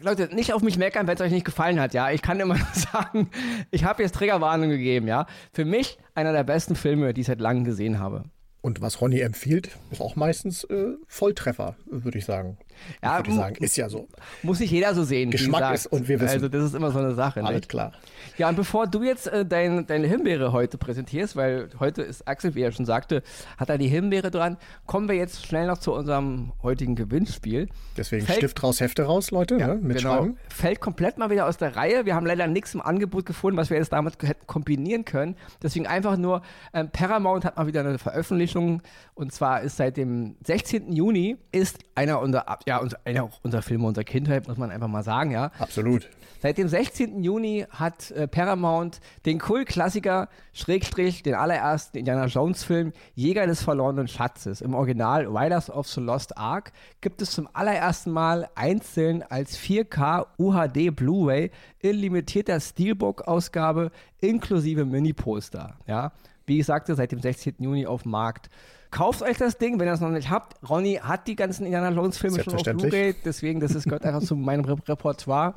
Leute, 0.02 0.34
nicht 0.34 0.52
auf 0.52 0.62
mich 0.62 0.78
meckern, 0.78 1.06
wenn 1.06 1.14
es 1.14 1.20
euch 1.20 1.32
nicht 1.32 1.44
gefallen 1.44 1.80
hat, 1.80 1.94
ja. 1.94 2.10
Ich 2.10 2.22
kann 2.22 2.40
immer 2.40 2.56
sagen, 2.72 3.30
ich 3.70 3.84
habe 3.84 4.02
jetzt 4.02 4.14
Triggerwarnung 4.14 4.70
gegeben, 4.70 5.06
ja. 5.08 5.26
Für 5.52 5.64
mich 5.64 5.98
einer 6.14 6.32
der 6.32 6.44
besten 6.44 6.74
Filme, 6.74 7.14
die 7.14 7.22
ich 7.22 7.26
seit 7.26 7.40
langem 7.40 7.64
gesehen 7.64 7.98
habe. 7.98 8.24
Und 8.60 8.80
was 8.80 9.00
Ronny 9.00 9.20
empfiehlt, 9.20 9.70
ist 9.90 10.00
auch 10.00 10.16
meistens 10.16 10.64
äh, 10.64 10.94
Volltreffer, 11.06 11.76
würde 11.86 12.18
ich 12.18 12.24
sagen. 12.24 12.58
Ja, 13.02 13.18
würde 13.18 13.34
sagen, 13.34 13.56
ist 13.56 13.76
ja 13.76 13.88
so. 13.88 14.08
Muss 14.42 14.60
nicht 14.60 14.70
jeder 14.70 14.94
so 14.94 15.04
sehen. 15.04 15.30
Geschmack 15.30 15.74
ist 15.74 15.86
und 15.86 16.08
wir 16.08 16.20
wissen. 16.20 16.34
Also 16.34 16.48
das 16.48 16.64
ist 16.64 16.74
immer 16.74 16.90
so 16.90 16.98
eine 16.98 17.14
Sache. 17.14 17.42
Alles 17.42 17.56
nicht? 17.56 17.68
klar. 17.68 17.92
Ja, 18.36 18.48
und 18.48 18.56
bevor 18.56 18.86
du 18.86 19.02
jetzt 19.02 19.26
äh, 19.26 19.44
dein, 19.44 19.86
deine 19.86 20.06
Himbeere 20.06 20.52
heute 20.52 20.78
präsentierst, 20.78 21.36
weil 21.36 21.68
heute 21.80 22.02
ist 22.02 22.26
Axel, 22.28 22.54
wie 22.54 22.62
er 22.62 22.72
schon 22.72 22.86
sagte, 22.86 23.22
hat 23.56 23.68
er 23.68 23.78
die 23.78 23.88
Himbeere 23.88 24.30
dran, 24.30 24.56
kommen 24.86 25.08
wir 25.08 25.16
jetzt 25.16 25.46
schnell 25.46 25.66
noch 25.66 25.78
zu 25.78 25.92
unserem 25.92 26.52
heutigen 26.62 26.94
Gewinnspiel. 26.94 27.68
Deswegen 27.96 28.26
Fällt, 28.26 28.38
Stift 28.38 28.62
raus, 28.62 28.80
Hefte 28.80 29.02
raus, 29.02 29.30
Leute, 29.30 29.56
ja, 29.56 29.68
ne? 29.68 29.74
mitschreiben. 29.76 30.26
Genau. 30.28 30.38
Fällt 30.48 30.80
komplett 30.80 31.18
mal 31.18 31.30
wieder 31.30 31.46
aus 31.46 31.56
der 31.56 31.76
Reihe. 31.76 32.04
Wir 32.06 32.14
haben 32.14 32.26
leider 32.26 32.46
nichts 32.46 32.74
im 32.74 32.80
Angebot 32.80 33.26
gefunden, 33.26 33.56
was 33.56 33.70
wir 33.70 33.76
jetzt 33.76 33.92
damit 33.92 34.22
hätten 34.22 34.46
kombinieren 34.46 35.04
können. 35.04 35.36
Deswegen 35.62 35.86
einfach 35.86 36.16
nur, 36.16 36.42
ähm, 36.72 36.90
Paramount 36.90 37.44
hat 37.44 37.56
mal 37.56 37.66
wieder 37.66 37.80
eine 37.80 37.98
Veröffentlichung 37.98 38.82
und 39.14 39.32
zwar 39.32 39.62
ist 39.62 39.76
seit 39.76 39.96
dem 39.96 40.36
16. 40.44 40.92
Juni 40.92 41.36
ist 41.52 41.78
einer 41.94 42.20
unserer, 42.20 42.58
ja, 42.68 42.86
einer 43.04 43.30
unserer 43.42 43.62
Filme 43.62 43.86
unserer 43.86 44.04
Kindheit, 44.04 44.46
muss 44.46 44.58
man 44.58 44.70
einfach 44.70 44.88
mal 44.88 45.02
sagen, 45.02 45.30
ja. 45.30 45.50
Absolut. 45.58 46.08
Seit 46.40 46.56
dem 46.56 46.68
16. 46.68 47.24
Juni 47.24 47.66
hat 47.70 48.12
äh, 48.12 48.28
Paramount 48.28 49.00
den 49.26 49.40
Kult-Klassiker, 49.40 50.28
Schrägstrich, 50.52 51.24
den 51.24 51.34
allerersten 51.34 51.98
Indiana 51.98 52.26
Jones-Film 52.26 52.92
Jäger 53.14 53.46
des 53.46 53.62
verlorenen 53.62 54.06
Schatzes. 54.06 54.60
Im 54.60 54.74
Original 54.74 55.26
Riders 55.26 55.68
of 55.68 55.88
the 55.88 56.00
Lost 56.00 56.36
Ark 56.38 56.72
gibt 57.00 57.22
es 57.22 57.32
zum 57.32 57.48
allerersten 57.54 58.12
Mal 58.12 58.48
einzeln 58.54 59.24
als 59.28 59.58
4K 59.58 60.26
UHD 60.38 60.94
Blu-ray 60.94 61.50
in 61.80 61.96
limitierter 61.96 62.60
Steelbook-Ausgabe 62.60 63.90
inklusive 64.20 64.84
Mini-Poster. 64.84 65.76
Ja? 65.88 66.12
Wie 66.48 66.58
ich 66.58 66.66
sagte, 66.66 66.94
seit 66.94 67.12
dem 67.12 67.20
16. 67.20 67.54
Juni 67.58 67.86
auf 67.86 68.02
dem 68.02 68.12
Markt. 68.12 68.50
Kauft 68.90 69.22
euch 69.22 69.36
das 69.36 69.58
Ding, 69.58 69.78
wenn 69.78 69.86
ihr 69.86 69.92
es 69.92 70.00
noch 70.00 70.08
nicht 70.08 70.30
habt. 70.30 70.56
Ronny 70.68 71.00
hat 71.02 71.26
die 71.26 71.36
ganzen 71.36 71.66
Indiana 71.66 71.90
Jones 71.90 72.16
Filme 72.16 72.42
schon 72.42 72.54
auf 72.54 72.62
Blu-ray, 72.62 73.14
deswegen 73.24 73.60
das 73.60 73.74
ist, 73.74 73.84
gehört 73.84 74.04
einfach 74.04 74.22
zu 74.22 74.34
meinem 74.34 74.64
Repertoire. 74.64 75.54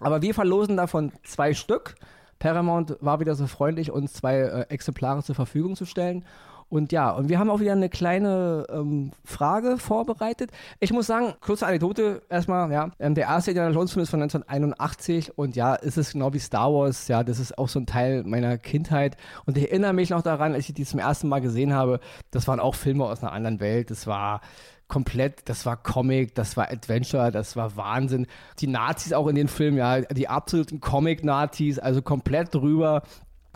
Aber 0.00 0.22
wir 0.22 0.34
verlosen 0.34 0.76
davon 0.76 1.12
zwei 1.24 1.52
Stück. 1.52 1.94
Paramount 2.38 2.96
war 3.00 3.20
wieder 3.20 3.34
so 3.34 3.46
freundlich, 3.46 3.90
uns 3.90 4.14
zwei 4.14 4.38
äh, 4.38 4.66
Exemplare 4.68 5.22
zur 5.22 5.34
Verfügung 5.34 5.76
zu 5.76 5.84
stellen. 5.84 6.24
Und 6.68 6.92
ja, 6.92 7.10
und 7.10 7.28
wir 7.28 7.38
haben 7.38 7.50
auch 7.50 7.60
wieder 7.60 7.72
eine 7.72 7.88
kleine 7.88 8.66
ähm, 8.70 9.12
Frage 9.24 9.78
vorbereitet. 9.78 10.50
Ich 10.80 10.92
muss 10.92 11.06
sagen, 11.06 11.34
kurze 11.40 11.66
Anekdote 11.66 12.22
erstmal, 12.28 12.70
ja. 12.72 12.90
Ähm, 12.98 13.14
der 13.14 13.26
erste 13.26 13.50
Indiana 13.50 13.74
Jones 13.74 13.92
Film 13.92 14.02
ist 14.02 14.10
von 14.10 14.22
1981 14.22 15.38
und 15.38 15.56
ja, 15.56 15.74
ist 15.74 15.98
es 15.98 16.12
genau 16.12 16.32
wie 16.32 16.38
Star 16.38 16.72
Wars, 16.72 17.08
ja, 17.08 17.22
das 17.22 17.38
ist 17.38 17.58
auch 17.58 17.68
so 17.68 17.78
ein 17.78 17.86
Teil 17.86 18.24
meiner 18.24 18.58
Kindheit. 18.58 19.16
Und 19.46 19.56
ich 19.56 19.70
erinnere 19.70 19.92
mich 19.92 20.10
noch 20.10 20.22
daran, 20.22 20.54
als 20.54 20.68
ich 20.68 20.74
die 20.74 20.84
zum 20.84 21.00
ersten 21.00 21.28
Mal 21.28 21.40
gesehen 21.40 21.72
habe, 21.72 22.00
das 22.30 22.48
waren 22.48 22.60
auch 22.60 22.74
Filme 22.74 23.04
aus 23.04 23.22
einer 23.22 23.32
anderen 23.32 23.60
Welt. 23.60 23.90
Das 23.90 24.06
war 24.06 24.40
komplett, 24.88 25.48
das 25.48 25.66
war 25.66 25.76
Comic, 25.76 26.34
das 26.34 26.56
war 26.56 26.70
Adventure, 26.70 27.30
das 27.30 27.56
war 27.56 27.76
Wahnsinn. 27.76 28.26
Die 28.60 28.66
Nazis 28.66 29.12
auch 29.12 29.26
in 29.28 29.34
den 29.34 29.48
Filmen, 29.48 29.78
ja, 29.78 30.02
die 30.02 30.28
absoluten 30.28 30.80
Comic-Nazis, 30.80 31.78
also 31.78 32.02
komplett 32.02 32.54
drüber. 32.54 33.02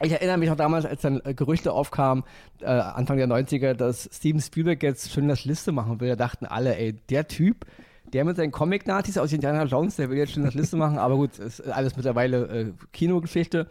Ich 0.02 0.12
erinnere 0.12 0.38
mich 0.38 0.48
noch 0.48 0.56
damals, 0.56 0.84
als 0.86 1.02
dann 1.02 1.20
äh, 1.24 1.34
Gerüchte 1.34 1.72
aufkamen, 1.72 2.24
äh, 2.60 2.66
Anfang 2.66 3.16
der 3.16 3.26
90er, 3.26 3.74
dass 3.74 4.08
Steven 4.12 4.40
Spielberg 4.40 4.82
jetzt 4.82 5.10
schön 5.10 5.28
das 5.28 5.44
Liste 5.44 5.72
machen 5.72 6.00
will. 6.00 6.10
Da 6.10 6.16
dachten 6.16 6.46
alle, 6.46 6.76
ey, 6.76 6.92
der 6.92 7.26
Typ, 7.26 7.66
der 8.12 8.24
mit 8.24 8.36
seinen 8.36 8.52
Comic-Nazis 8.52 9.18
aus 9.18 9.32
Indiana 9.32 9.64
Jones, 9.64 9.96
der 9.96 10.08
will 10.08 10.18
jetzt 10.18 10.32
schon 10.32 10.44
das 10.44 10.54
Liste 10.54 10.76
machen, 10.76 10.98
aber 10.98 11.16
gut, 11.16 11.38
ist 11.38 11.60
alles 11.68 11.96
mittlerweile 11.96 12.46
äh, 12.46 12.72
Kinogeschichte. 12.92 13.66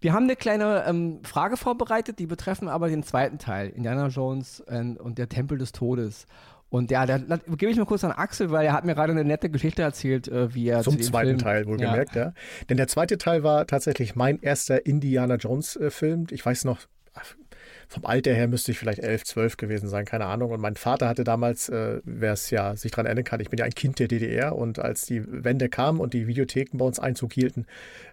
Wir 0.00 0.12
haben 0.12 0.24
eine 0.24 0.36
kleine 0.36 0.84
ähm, 0.86 1.20
Frage 1.22 1.56
vorbereitet, 1.56 2.18
die 2.18 2.26
betreffen 2.26 2.68
aber 2.68 2.88
den 2.88 3.02
zweiten 3.02 3.38
Teil, 3.38 3.70
Indiana 3.70 4.08
Jones 4.08 4.60
und, 4.60 5.00
und 5.00 5.16
der 5.16 5.30
Tempel 5.30 5.56
des 5.56 5.72
Todes. 5.72 6.26
Und 6.74 6.90
ja, 6.90 7.06
da, 7.06 7.18
da 7.18 7.36
gebe 7.36 7.70
ich 7.70 7.78
mal 7.78 7.86
kurz 7.86 8.02
an 8.02 8.10
Axel, 8.10 8.50
weil 8.50 8.66
er 8.66 8.72
hat 8.72 8.84
mir 8.84 8.96
gerade 8.96 9.12
eine 9.12 9.22
nette 9.22 9.48
Geschichte 9.48 9.82
erzählt, 9.82 10.26
äh, 10.26 10.52
wie 10.56 10.66
er 10.66 10.82
zum 10.82 11.00
zweiten 11.00 11.28
Film, 11.28 11.38
Teil 11.38 11.66
wohlgemerkt, 11.66 12.16
ja. 12.16 12.22
ja. 12.22 12.32
Denn 12.68 12.76
der 12.76 12.88
zweite 12.88 13.16
Teil 13.16 13.44
war 13.44 13.68
tatsächlich 13.68 14.16
mein 14.16 14.40
erster 14.40 14.84
Indiana 14.84 15.36
Jones 15.36 15.76
äh, 15.76 15.92
Film. 15.92 16.26
Ich 16.32 16.44
weiß 16.44 16.64
noch, 16.64 16.80
vom 17.88 18.04
Alter 18.04 18.32
her 18.32 18.48
müsste 18.48 18.72
ich 18.72 18.78
vielleicht 18.78 19.00
elf, 19.00 19.24
zwölf 19.24 19.56
gewesen 19.56 19.88
sein, 19.88 20.04
keine 20.04 20.26
Ahnung. 20.26 20.50
Und 20.50 20.60
mein 20.60 20.76
Vater 20.76 21.08
hatte 21.08 21.24
damals, 21.24 21.68
äh, 21.68 22.00
wer 22.04 22.32
es 22.32 22.50
ja 22.50 22.76
sich 22.76 22.92
daran 22.92 23.06
erinnern 23.06 23.24
kann, 23.24 23.40
ich 23.40 23.50
bin 23.50 23.58
ja 23.58 23.64
ein 23.64 23.74
Kind 23.74 23.98
der 23.98 24.08
DDR 24.08 24.56
und 24.56 24.78
als 24.78 25.06
die 25.06 25.22
Wende 25.26 25.68
kam 25.68 26.00
und 26.00 26.14
die 26.14 26.26
Videotheken 26.26 26.78
bei 26.78 26.84
uns 26.84 26.98
Einzug 26.98 27.32
hielten, 27.32 27.66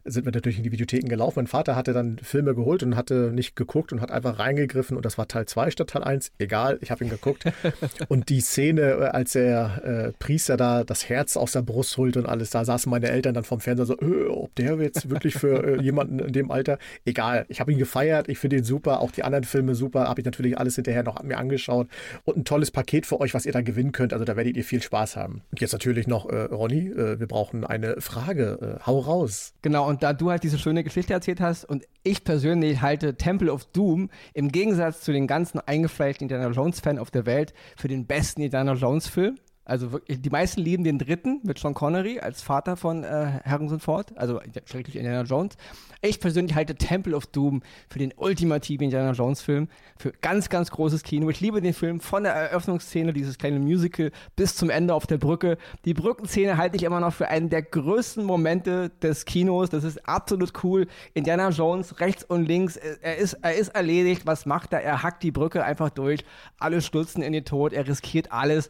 sind 0.04 0.26
wir 0.26 0.32
natürlich 0.32 0.58
in 0.58 0.64
die 0.64 0.72
Videotheken 0.72 1.08
gelaufen. 1.08 1.40
Mein 1.40 1.48
Vater 1.48 1.76
hatte 1.76 1.94
dann 1.94 2.18
Filme 2.20 2.56
geholt 2.56 2.84
und 2.84 2.96
hatte 2.96 3.32
nicht 3.34 3.56
geguckt 3.56 3.94
und 3.94 4.02
hat 4.02 4.12
einfach 4.12 4.40
reingegriffen 4.40 4.98
und 4.98 5.06
das 5.06 5.18
war 5.18 5.28
Teil 5.28 5.46
2 5.46 5.72
statt 5.72 5.90
Teil 5.92 6.04
1. 6.04 6.32
Egal, 6.40 6.80
ich 6.82 6.92
habe 6.92 7.04
ihn 7.04 7.10
geguckt. 7.10 7.46
und 8.08 8.30
die 8.30 8.42
Szene, 8.42 8.82
äh, 8.82 9.04
als 9.06 9.34
der 9.34 9.82
äh, 9.84 10.12
Priester 10.20 10.58
da 10.58 10.84
das 10.84 11.10
Herz 11.10 11.38
aus 11.38 11.52
der 11.52 11.62
Brust 11.62 11.98
holt 11.98 12.18
und 12.18 12.26
alles, 12.26 12.50
da 12.50 12.66
saßen 12.66 12.90
meine 12.90 13.10
Eltern 13.10 13.34
dann 13.34 13.44
vom 13.44 13.60
Fernseher 13.60 13.86
so, 13.86 13.98
äh, 14.00 14.28
ob 14.28 14.54
der 14.56 14.76
jetzt 14.78 15.10
wirklich 15.10 15.36
für 15.36 15.80
äh, 15.80 15.82
jemanden 15.82 16.20
in 16.20 16.34
dem 16.34 16.52
Alter, 16.52 16.78
egal. 17.06 17.46
Ich 17.50 17.60
habe 17.60 17.72
ihn 17.72 17.78
gefeiert, 17.78 18.30
ich 18.30 18.38
finde 18.38 18.58
ihn 18.58 18.64
super, 18.64 19.02
auch 19.02 19.12
die 19.12 19.24
anderen 19.24 19.44
Filme 19.44 19.71
super, 19.76 20.08
habe 20.08 20.22
ich 20.22 20.26
natürlich 20.26 20.58
alles 20.58 20.76
hinterher 20.76 21.04
noch 21.04 21.22
mir 21.24 21.38
angeschaut 21.38 21.88
und 22.24 22.38
ein 22.38 22.46
tolles 22.46 22.72
Paket 22.72 23.06
für 23.06 23.20
euch, 23.20 23.34
was 23.34 23.46
ihr 23.46 23.52
da 23.52 23.62
gewinnen 23.62 23.92
könnt. 23.92 24.14
Also 24.14 24.26
da 24.26 24.36
werdet 24.36 24.58
ihr 24.58 24.64
viel 24.64 24.82
Spaß 24.82 25.16
haben. 25.16 25.42
Und 25.52 25.62
jetzt 25.62 25.72
natürlich 25.74 26.08
noch, 26.08 26.30
äh, 26.30 26.44
Ronny, 26.44 26.90
äh, 26.90 27.20
wir 27.20 27.28
brauchen 27.28 27.66
eine 27.66 28.00
Frage. 28.00 28.80
hau 28.86 29.00
raus. 29.00 29.54
Genau, 29.62 29.88
und 29.88 30.04
da 30.04 30.14
du 30.14 30.30
halt 30.30 30.44
diese 30.44 30.58
schöne 30.58 30.84
Geschichte 30.84 31.14
erzählt 31.14 31.42
hast 31.42 31.66
und 31.66 31.86
ich 32.04 32.24
persönlich 32.24 32.82
halte 32.82 33.16
Temple 33.16 33.52
of 33.52 33.66
Doom 33.66 34.10
im 34.34 34.52
Gegensatz 34.52 35.02
zu 35.02 35.12
den 35.12 35.28
ganzen 35.28 35.60
eingefleischten 35.60 36.26
Indiana 36.26 36.52
Jones-Fans 36.52 37.00
auf 37.00 37.12
der 37.12 37.26
Welt 37.26 37.54
für 37.76 37.88
den 37.88 38.06
besten 38.06 38.42
Indiana 38.42 38.74
Jones-Film. 38.74 39.38
Also 39.64 39.92
wirklich, 39.92 40.20
die 40.22 40.30
meisten 40.32 40.60
lieben 40.62 40.84
den 40.84 40.98
dritten 40.98 41.40
mit 41.44 41.60
Sean 41.60 41.76
Connery 41.76 42.20
als 42.20 42.42
Vater 42.42 42.76
von 42.76 43.04
äh, 43.04 43.40
Harrison 43.46 43.80
Ford, 43.80 44.12
also 44.18 44.42
schrecklich 44.66 44.96
Indiana 44.96 45.22
Jones. 45.22 45.56
Ich 46.02 46.20
persönlich 46.20 46.56
halte 46.56 46.74
Temple 46.74 47.16
of 47.16 47.28
Doom 47.28 47.62
für 47.88 48.00
den 48.00 48.12
ultimativen 48.18 48.86
Indiana 48.86 49.12
Jones 49.12 49.40
Film, 49.42 49.68
für 49.98 50.12
ganz, 50.14 50.50
ganz 50.50 50.72
großes 50.72 51.04
Kino. 51.04 51.30
Ich 51.30 51.42
liebe 51.42 51.62
den 51.62 51.76
Film 51.76 52.00
von 52.00 52.24
der 52.24 52.34
Eröffnungsszene, 52.34 53.14
dieses 53.14 53.38
kleine 53.38 53.60
Musical, 53.60 54.12
bis 54.36 54.56
zum 54.56 54.72
Ende 54.72 54.96
auf 54.96 55.06
der 55.06 55.20
Brücke. 55.20 55.60
Die 55.86 55.94
Brückenszene 55.94 56.58
halte 56.58 56.76
ich 56.76 56.84
immer 56.84 57.00
noch 57.00 57.14
für 57.14 57.28
einen 57.28 57.52
der 57.52 57.62
größten 57.62 58.26
Momente 58.26 58.90
des 59.04 59.26
Kinos. 59.26 59.70
Das 59.70 59.84
ist 59.84 60.08
absolut 60.08 60.54
cool. 60.64 60.88
Indiana 61.14 61.50
Jones 61.50 62.00
rechts 62.00 62.24
und 62.24 62.48
links, 62.48 62.78
er 62.78 63.18
ist, 63.18 63.34
er 63.44 63.56
ist 63.56 63.70
erledigt. 63.70 64.26
Was 64.26 64.48
macht 64.48 64.74
er? 64.74 64.82
Er 64.82 65.04
hackt 65.04 65.22
die 65.22 65.32
Brücke 65.32 65.64
einfach 65.64 65.92
durch. 65.92 66.26
Alle 66.58 66.82
stürzen 66.82 67.22
in 67.22 67.32
den 67.32 67.46
Tod. 67.46 67.74
Er 67.74 67.88
riskiert 67.88 68.32
alles 68.32 68.70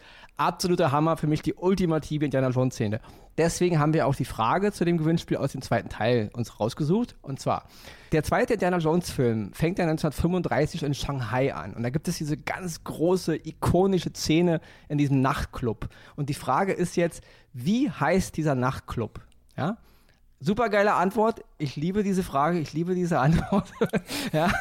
absoluter 0.81 0.91
Hammer, 0.91 1.17
für 1.17 1.27
mich 1.27 1.41
die 1.41 1.53
ultimative 1.53 2.25
Indiana 2.25 2.49
Jones 2.49 2.73
Szene. 2.73 2.99
Deswegen 3.37 3.79
haben 3.79 3.93
wir 3.93 4.07
auch 4.07 4.15
die 4.15 4.25
Frage 4.25 4.71
zu 4.71 4.83
dem 4.83 4.97
Gewinnspiel 4.97 5.37
aus 5.37 5.51
dem 5.51 5.61
zweiten 5.61 5.89
Teil 5.89 6.29
uns 6.33 6.59
rausgesucht. 6.59 7.15
Und 7.21 7.39
zwar, 7.39 7.67
der 8.11 8.23
zweite 8.23 8.53
Indiana 8.53 8.77
Jones 8.77 9.11
Film 9.11 9.53
fängt 9.53 9.77
ja 9.77 9.85
1935 9.85 10.83
in 10.83 10.93
Shanghai 10.93 11.53
an. 11.53 11.73
Und 11.73 11.83
da 11.83 11.89
gibt 11.89 12.07
es 12.07 12.17
diese 12.17 12.37
ganz 12.37 12.83
große, 12.83 13.35
ikonische 13.35 14.11
Szene 14.13 14.59
in 14.89 14.97
diesem 14.97 15.21
Nachtclub. 15.21 15.87
Und 16.15 16.29
die 16.29 16.33
Frage 16.33 16.73
ist 16.73 16.95
jetzt, 16.97 17.21
wie 17.53 17.89
heißt 17.89 18.35
dieser 18.37 18.55
Nachtclub? 18.55 19.21
Ja? 19.55 19.77
Super 20.39 20.69
geile 20.69 20.93
Antwort. 20.93 21.43
Ich 21.59 21.75
liebe 21.75 22.01
diese 22.03 22.23
Frage, 22.23 22.59
ich 22.59 22.73
liebe 22.73 22.95
diese 22.95 23.19
Antwort. 23.27 23.71
ja. 24.33 24.51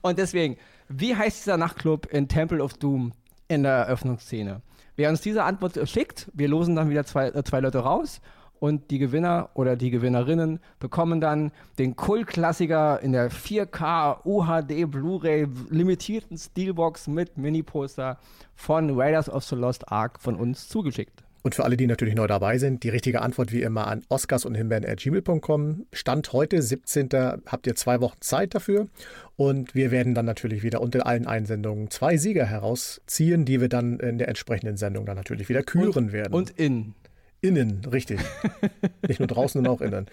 Und 0.00 0.18
deswegen, 0.18 0.56
wie 0.88 1.16
heißt 1.16 1.44
dieser 1.44 1.56
Nachtclub 1.56 2.06
in 2.06 2.28
Temple 2.28 2.62
of 2.62 2.74
Doom 2.74 3.12
in 3.48 3.64
der 3.64 3.72
Eröffnungsszene? 3.72 4.62
Wer 4.98 5.10
uns 5.10 5.20
diese 5.20 5.44
Antwort 5.44 5.78
schickt, 5.88 6.28
wir 6.34 6.48
losen 6.48 6.74
dann 6.74 6.90
wieder 6.90 7.06
zwei, 7.06 7.28
äh, 7.28 7.44
zwei 7.44 7.60
Leute 7.60 7.78
raus 7.78 8.20
und 8.58 8.90
die 8.90 8.98
Gewinner 8.98 9.48
oder 9.54 9.76
die 9.76 9.90
Gewinnerinnen 9.90 10.58
bekommen 10.80 11.20
dann 11.20 11.52
den 11.78 11.94
Kultklassiker 11.94 13.00
in 13.00 13.12
der 13.12 13.30
4K 13.30 14.26
UHD 14.26 14.90
Blu-ray 14.90 15.46
limitierten 15.70 16.36
Steelbox 16.36 17.06
mit 17.06 17.38
Mini-Poster 17.38 18.18
von 18.56 18.98
Raiders 18.98 19.30
of 19.30 19.44
the 19.44 19.54
Lost 19.54 19.88
Ark 19.88 20.18
von 20.20 20.34
uns 20.34 20.68
zugeschickt. 20.68 21.22
Und 21.42 21.54
für 21.54 21.64
alle, 21.64 21.76
die 21.76 21.86
natürlich 21.86 22.14
neu 22.14 22.26
dabei 22.26 22.58
sind, 22.58 22.82
die 22.82 22.88
richtige 22.88 23.22
Antwort 23.22 23.52
wie 23.52 23.62
immer 23.62 23.86
an 23.86 24.02
oscars 24.08 24.44
und 24.44 24.54
himbeeren.gmail.com. 24.54 25.86
Stand 25.92 26.32
heute, 26.32 26.60
17. 26.60 27.08
habt 27.46 27.66
ihr 27.66 27.74
zwei 27.74 28.00
Wochen 28.00 28.16
Zeit 28.20 28.54
dafür. 28.54 28.88
Und 29.36 29.74
wir 29.74 29.90
werden 29.90 30.14
dann 30.14 30.26
natürlich 30.26 30.62
wieder 30.62 30.80
unter 30.80 31.06
allen 31.06 31.26
Einsendungen 31.26 31.90
zwei 31.90 32.16
Sieger 32.16 32.44
herausziehen, 32.44 33.44
die 33.44 33.60
wir 33.60 33.68
dann 33.68 34.00
in 34.00 34.18
der 34.18 34.28
entsprechenden 34.28 34.76
Sendung 34.76 35.06
dann 35.06 35.16
natürlich 35.16 35.48
wieder 35.48 35.62
küren 35.62 36.06
und, 36.06 36.12
werden. 36.12 36.34
Und 36.34 36.50
in. 36.50 36.94
Innen, 37.40 37.84
richtig. 37.84 38.18
Nicht 39.06 39.20
nur 39.20 39.28
draußen, 39.28 39.60
sondern 39.60 39.72
auch 39.72 39.80
innen. 39.80 40.06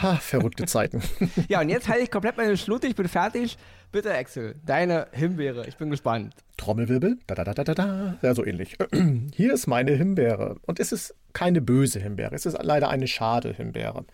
Ha, 0.00 0.16
verrückte 0.16 0.66
Zeiten. 0.66 1.00
ja, 1.48 1.60
und 1.60 1.68
jetzt 1.68 1.88
halte 1.88 2.02
ich 2.02 2.10
komplett 2.10 2.36
meine 2.36 2.56
Schlute, 2.56 2.88
ich 2.88 2.96
bin 2.96 3.06
fertig. 3.06 3.56
Bitte, 3.92 4.14
Axel, 4.14 4.54
deine 4.64 5.06
Himbeere. 5.12 5.66
Ich 5.68 5.76
bin 5.76 5.90
gespannt. 5.90 6.34
Trommelwirbel. 6.56 7.18
Da, 7.26 7.34
da, 7.34 7.44
da, 7.44 7.62
da, 7.62 7.74
da. 7.74 8.18
Ja, 8.22 8.34
so 8.34 8.42
ähnlich. 8.42 8.78
Hier 9.34 9.52
ist 9.52 9.66
meine 9.66 9.92
Himbeere. 9.92 10.56
Und 10.62 10.80
es 10.80 10.92
ist 10.92 11.14
keine 11.34 11.60
böse 11.60 12.00
Himbeere. 12.00 12.34
Es 12.34 12.46
ist 12.46 12.56
leider 12.62 12.88
eine 12.88 13.06
schade 13.06 13.52
Himbeere. 13.52 14.06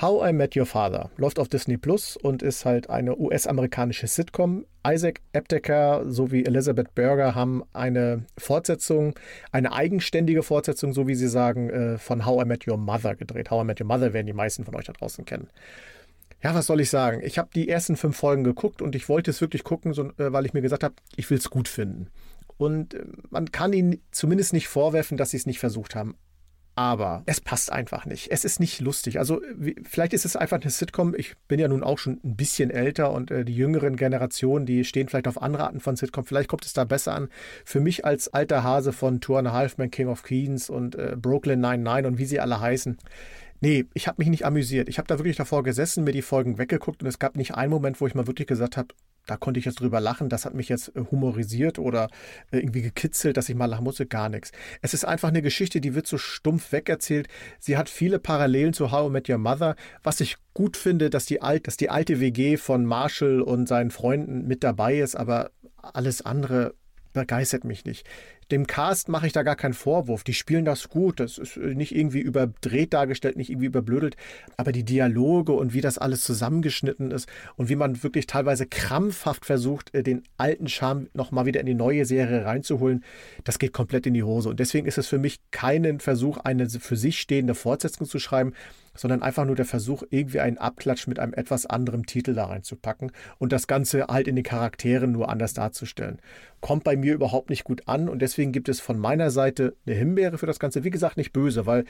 How 0.00 0.28
I 0.28 0.32
Met 0.32 0.56
Your 0.56 0.66
Father 0.66 1.10
läuft 1.16 1.38
auf 1.38 1.46
Disney 1.46 1.76
Plus 1.76 2.16
und 2.16 2.42
ist 2.42 2.64
halt 2.64 2.90
eine 2.90 3.16
US-amerikanische 3.16 4.08
Sitcom. 4.08 4.66
Isaac 4.84 5.20
Apteker 5.32 6.02
sowie 6.10 6.44
Elizabeth 6.44 6.92
Berger 6.96 7.36
haben 7.36 7.62
eine 7.72 8.24
Fortsetzung, 8.36 9.14
eine 9.52 9.72
eigenständige 9.72 10.42
Fortsetzung, 10.42 10.92
so 10.92 11.06
wie 11.06 11.14
sie 11.14 11.28
sagen, 11.28 11.70
äh, 11.70 11.98
von 11.98 12.26
How 12.26 12.42
I 12.42 12.48
Met 12.48 12.66
Your 12.66 12.78
Mother 12.78 13.14
gedreht. 13.14 13.52
How 13.52 13.62
I 13.62 13.64
Met 13.64 13.80
Your 13.80 13.86
Mother 13.86 14.12
werden 14.12 14.26
die 14.26 14.32
meisten 14.32 14.64
von 14.64 14.74
euch 14.74 14.86
da 14.86 14.92
draußen 14.92 15.24
kennen. 15.24 15.46
Ja, 16.44 16.54
was 16.54 16.66
soll 16.66 16.80
ich 16.80 16.90
sagen? 16.90 17.22
Ich 17.24 17.38
habe 17.38 17.48
die 17.54 17.68
ersten 17.68 17.96
fünf 17.96 18.16
Folgen 18.16 18.44
geguckt 18.44 18.82
und 18.82 18.94
ich 18.94 19.08
wollte 19.08 19.30
es 19.30 19.40
wirklich 19.40 19.64
gucken, 19.64 19.94
so, 19.94 20.04
äh, 20.18 20.32
weil 20.32 20.44
ich 20.44 20.52
mir 20.52 20.60
gesagt 20.60 20.84
habe, 20.84 20.94
ich 21.16 21.28
will 21.30 21.38
es 21.38 21.48
gut 21.48 21.68
finden. 21.68 22.08
Und 22.58 22.94
äh, 22.94 23.04
man 23.30 23.50
kann 23.50 23.72
ihnen 23.72 24.02
zumindest 24.12 24.52
nicht 24.52 24.68
vorwerfen, 24.68 25.16
dass 25.16 25.30
sie 25.30 25.38
es 25.38 25.46
nicht 25.46 25.58
versucht 25.58 25.94
haben 25.94 26.16
aber 26.76 27.22
es 27.26 27.40
passt 27.40 27.70
einfach 27.70 28.04
nicht. 28.04 28.32
Es 28.32 28.44
ist 28.44 28.58
nicht 28.58 28.80
lustig. 28.80 29.18
Also 29.18 29.40
vielleicht 29.84 30.12
ist 30.12 30.24
es 30.24 30.34
einfach 30.34 30.60
eine 30.60 30.70
Sitcom. 30.70 31.14
Ich 31.16 31.34
bin 31.46 31.60
ja 31.60 31.68
nun 31.68 31.84
auch 31.84 31.98
schon 31.98 32.20
ein 32.24 32.36
bisschen 32.36 32.70
älter 32.70 33.12
und 33.12 33.30
äh, 33.30 33.44
die 33.44 33.54
jüngeren 33.54 33.96
Generationen, 33.96 34.66
die 34.66 34.84
stehen 34.84 35.08
vielleicht 35.08 35.28
auf 35.28 35.40
andere 35.40 35.64
Arten 35.64 35.80
von 35.80 35.94
Sitcom. 35.94 36.24
Vielleicht 36.24 36.48
kommt 36.48 36.64
es 36.64 36.72
da 36.72 36.84
besser 36.84 37.14
an. 37.14 37.28
Für 37.64 37.80
mich 37.80 38.04
als 38.04 38.28
alter 38.28 38.64
Hase 38.64 38.92
von 38.92 39.20
Two 39.20 39.36
and 39.36 39.48
a 39.48 39.52
Half 39.52 39.78
Men, 39.78 39.90
King 39.90 40.08
of 40.08 40.24
Queens 40.24 40.68
und 40.68 40.96
äh, 40.96 41.16
Brooklyn 41.16 41.60
99 41.60 42.06
und 42.06 42.18
wie 42.18 42.26
sie 42.26 42.40
alle 42.40 42.58
heißen. 42.58 42.98
Nee, 43.64 43.86
ich 43.94 44.08
habe 44.08 44.16
mich 44.18 44.28
nicht 44.28 44.44
amüsiert. 44.44 44.90
Ich 44.90 44.98
habe 44.98 45.08
da 45.08 45.18
wirklich 45.18 45.38
davor 45.38 45.62
gesessen, 45.62 46.04
mir 46.04 46.12
die 46.12 46.20
Folgen 46.20 46.58
weggeguckt 46.58 47.02
und 47.02 47.08
es 47.08 47.18
gab 47.18 47.34
nicht 47.34 47.54
einen 47.54 47.70
Moment, 47.70 47.98
wo 47.98 48.06
ich 48.06 48.14
mal 48.14 48.26
wirklich 48.26 48.46
gesagt 48.46 48.76
habe, 48.76 48.88
da 49.24 49.38
konnte 49.38 49.58
ich 49.58 49.64
jetzt 49.64 49.80
drüber 49.80 50.00
lachen, 50.00 50.28
das 50.28 50.44
hat 50.44 50.52
mich 50.52 50.68
jetzt 50.68 50.94
äh, 50.94 51.00
humorisiert 51.10 51.78
oder 51.78 52.08
äh, 52.50 52.58
irgendwie 52.58 52.82
gekitzelt, 52.82 53.38
dass 53.38 53.48
ich 53.48 53.54
mal 53.54 53.64
lachen 53.64 53.84
musste, 53.84 54.04
gar 54.04 54.28
nichts. 54.28 54.52
Es 54.82 54.92
ist 54.92 55.06
einfach 55.06 55.30
eine 55.30 55.40
Geschichte, 55.40 55.80
die 55.80 55.94
wird 55.94 56.06
so 56.06 56.18
stumpf 56.18 56.72
wegerzählt. 56.72 57.28
Sie 57.58 57.78
hat 57.78 57.88
viele 57.88 58.18
Parallelen 58.18 58.74
zu 58.74 58.92
How 58.92 59.08
I 59.08 59.12
Met 59.12 59.30
Your 59.30 59.38
Mother, 59.38 59.76
was 60.02 60.20
ich 60.20 60.36
gut 60.52 60.76
finde, 60.76 61.08
dass 61.08 61.24
die, 61.24 61.40
alt, 61.40 61.66
dass 61.66 61.78
die 61.78 61.88
alte 61.88 62.20
WG 62.20 62.58
von 62.58 62.84
Marshall 62.84 63.40
und 63.40 63.66
seinen 63.66 63.90
Freunden 63.90 64.46
mit 64.46 64.62
dabei 64.62 64.98
ist, 64.98 65.16
aber 65.16 65.52
alles 65.80 66.20
andere 66.20 66.74
begeistert 67.14 67.64
mich 67.64 67.86
nicht. 67.86 68.06
Dem 68.50 68.66
Cast 68.66 69.08
mache 69.08 69.26
ich 69.26 69.32
da 69.32 69.42
gar 69.42 69.56
keinen 69.56 69.74
Vorwurf. 69.74 70.24
Die 70.24 70.34
spielen 70.34 70.64
das 70.64 70.88
gut. 70.88 71.20
Das 71.20 71.38
ist 71.38 71.56
nicht 71.56 71.94
irgendwie 71.94 72.20
überdreht 72.20 72.92
dargestellt, 72.92 73.36
nicht 73.36 73.50
irgendwie 73.50 73.66
überblödelt. 73.66 74.16
Aber 74.56 74.72
die 74.72 74.84
Dialoge 74.84 75.52
und 75.52 75.74
wie 75.74 75.80
das 75.80 75.98
alles 75.98 76.22
zusammengeschnitten 76.22 77.10
ist 77.10 77.28
und 77.56 77.68
wie 77.68 77.76
man 77.76 78.02
wirklich 78.02 78.26
teilweise 78.26 78.66
krampfhaft 78.66 79.44
versucht, 79.44 79.94
äh, 79.94 80.02
den 80.02 80.22
alten 80.36 80.68
Charme 80.68 81.08
nochmal 81.14 81.46
wieder 81.46 81.60
in 81.60 81.66
die 81.66 81.74
neue 81.74 82.04
Serie 82.04 82.44
reinzuholen, 82.44 83.04
das 83.44 83.58
geht 83.58 83.72
komplett 83.72 84.06
in 84.06 84.14
die 84.14 84.22
Hose. 84.22 84.48
Und 84.48 84.60
deswegen 84.60 84.86
ist 84.86 84.98
es 84.98 85.06
für 85.06 85.18
mich 85.18 85.40
keinen 85.50 86.00
Versuch, 86.00 86.38
eine 86.38 86.68
für 86.68 86.96
sich 86.96 87.20
stehende 87.20 87.54
Fortsetzung 87.54 88.06
zu 88.06 88.18
schreiben, 88.18 88.52
sondern 88.94 89.22
einfach 89.22 89.44
nur 89.44 89.56
der 89.56 89.64
Versuch, 89.64 90.02
irgendwie 90.10 90.40
einen 90.40 90.58
Abklatsch 90.58 91.06
mit 91.06 91.18
einem 91.18 91.34
etwas 91.34 91.66
anderen 91.66 92.04
Titel 92.04 92.34
da 92.34 92.46
reinzupacken 92.46 93.12
und 93.38 93.52
das 93.52 93.66
Ganze 93.66 94.06
halt 94.08 94.28
in 94.28 94.36
den 94.36 94.44
Charakteren 94.44 95.12
nur 95.12 95.28
anders 95.28 95.54
darzustellen. 95.54 96.18
Kommt 96.60 96.84
bei 96.84 96.96
mir 96.96 97.14
überhaupt 97.14 97.50
nicht 97.50 97.64
gut 97.64 97.82
an 97.86 98.08
und 98.08 98.20
deswegen 98.20 98.52
gibt 98.52 98.68
es 98.68 98.80
von 98.80 98.98
meiner 98.98 99.30
Seite 99.30 99.76
eine 99.86 99.96
Himbeere 99.96 100.38
für 100.38 100.46
das 100.46 100.58
Ganze. 100.58 100.84
Wie 100.84 100.90
gesagt, 100.90 101.16
nicht 101.16 101.32
böse, 101.32 101.66
weil 101.66 101.84